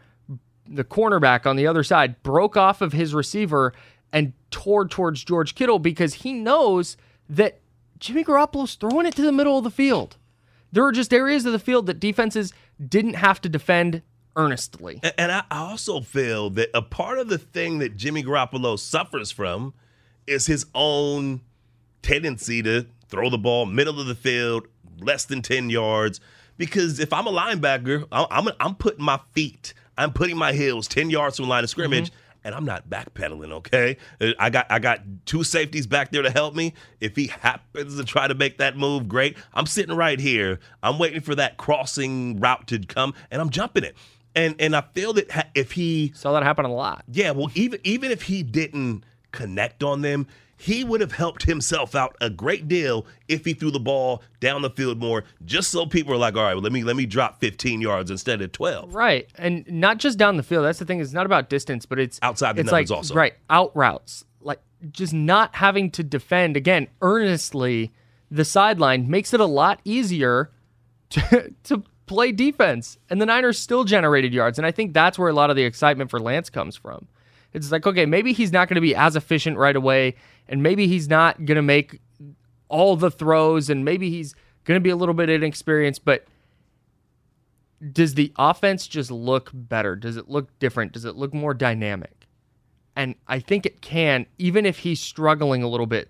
[0.67, 3.73] the cornerback on the other side, broke off of his receiver
[4.11, 6.97] and tore towards George Kittle because he knows
[7.29, 7.59] that
[7.99, 10.17] Jimmy Garoppolo's throwing it to the middle of the field.
[10.71, 12.53] There are just areas of the field that defenses
[12.85, 14.01] didn't have to defend
[14.35, 14.99] earnestly.
[15.17, 19.73] And, I also feel that a part of the thing that Jimmy Garoppolo suffers from
[20.27, 21.41] is his own
[22.05, 24.67] tendency to throw the ball middle of the field,
[24.99, 26.21] less than 10 yards.
[26.57, 31.09] Because if I'm a linebacker, I'm, I'm, putting my feet, I'm putting my heels 10
[31.09, 32.11] yards from the line of scrimmage.
[32.45, 33.97] And I'm not backpedaling, okay?
[34.21, 36.75] Uh, I got I got two safeties back there to help me.
[36.99, 39.35] If he happens to try to make that move, great.
[39.55, 40.59] I'm sitting right here.
[40.83, 43.95] I'm waiting for that crossing route to come, and I'm jumping it.
[44.35, 47.03] And and I feel that if he Saw that happen a lot.
[47.11, 50.27] yeah, well, even even if he didn't connect on them,
[50.57, 54.61] he would have helped himself out a great deal if he threw the ball down
[54.61, 57.05] the field more, just so people are like, all right, well, let me let me
[57.05, 58.93] drop 15 yards instead of 12.
[58.95, 59.29] Right.
[59.35, 60.65] And not just down the field.
[60.65, 60.99] That's the thing.
[61.01, 63.13] It's not about distance, but it's Outside the it's numbers like, also.
[63.15, 63.33] Right.
[63.49, 64.23] Out routes.
[64.41, 67.91] Like just not having to defend again earnestly
[68.31, 70.51] the sideline makes it a lot easier
[71.11, 72.97] to to play defense.
[73.09, 74.57] And the Niners still generated yards.
[74.57, 77.07] And I think that's where a lot of the excitement for Lance comes from.
[77.55, 80.15] It's like, okay, maybe he's not going to be as efficient right away,
[80.47, 82.01] and maybe he's not going to make
[82.67, 84.35] all the throws, and maybe he's
[84.65, 86.25] going to be a little bit inexperienced, but
[87.91, 89.95] does the offense just look better?
[89.95, 90.91] Does it look different?
[90.91, 92.27] Does it look more dynamic?
[92.95, 96.09] And I think it can, even if he's struggling a little bit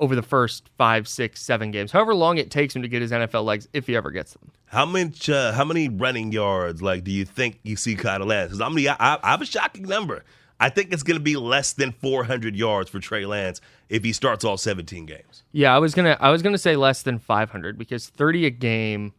[0.00, 3.12] over the first five, six, seven games, however long it takes him to get his
[3.12, 4.50] NFL legs, if he ever gets them.
[4.66, 5.28] How much?
[5.28, 6.82] Uh, how many running yards?
[6.82, 8.48] Like, do you think you see Kyle Lance?
[8.52, 10.24] Because I'm I, I, I have a shocking number.
[10.60, 14.12] I think it's going to be less than 400 yards for Trey Lance if he
[14.12, 15.42] starts all 17 games.
[15.52, 19.14] Yeah, I was gonna I was gonna say less than 500 because 30 a game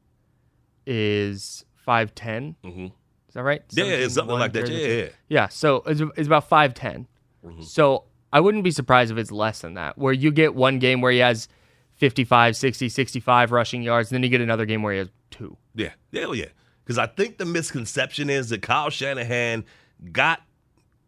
[0.85, 2.55] is 510.
[2.63, 2.85] Mm-hmm.
[2.85, 2.93] Is
[3.33, 3.63] that right?
[3.71, 4.69] Yeah, it's something like that.
[4.69, 5.09] Yeah, yeah.
[5.29, 7.07] Yeah, so it's, it's about 510.
[7.43, 7.61] Mm-hmm.
[7.63, 8.03] So
[8.33, 11.11] I wouldn't be surprised if it's less than that, where you get one game where
[11.11, 11.47] he has
[11.95, 15.57] 55, 60, 65 rushing yards, and then you get another game where he has two.
[15.75, 16.47] Yeah, hell yeah.
[16.83, 19.65] Because I think the misconception is that Kyle Shanahan
[20.11, 20.41] got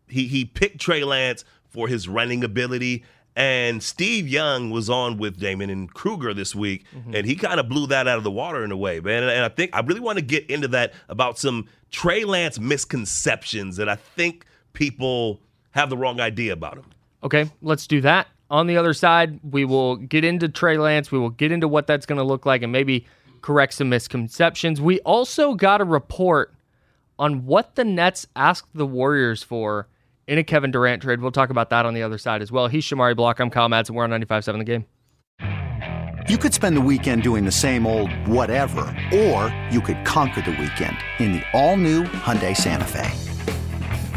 [0.07, 3.03] he he picked Trey Lance for his running ability.
[3.36, 7.15] And Steve Young was on with Damon and Kruger this week, mm-hmm.
[7.15, 9.24] and he kind of blew that out of the water in a way, man.
[9.24, 12.59] And, and I think I really want to get into that about some Trey Lance
[12.59, 16.86] misconceptions that I think people have the wrong idea about him.
[17.24, 18.28] Okay, let's do that.
[18.49, 21.11] On the other side, we will get into Trey Lance.
[21.11, 23.07] We will get into what that's going to look like and maybe
[23.41, 24.82] correct some misconceptions.
[24.82, 26.53] We also got a report
[27.17, 29.88] on what the Nets asked the Warriors for
[30.28, 31.21] in a Kevin Durant trade.
[31.21, 32.67] We'll talk about that on the other side as well.
[32.67, 33.39] He's Shamari Block.
[33.39, 33.91] I'm Kyle Madsen.
[33.91, 34.86] We're on 95.7 The Game.
[36.30, 38.82] You could spend the weekend doing the same old whatever,
[39.13, 43.11] or you could conquer the weekend in the all-new Hyundai Santa Fe.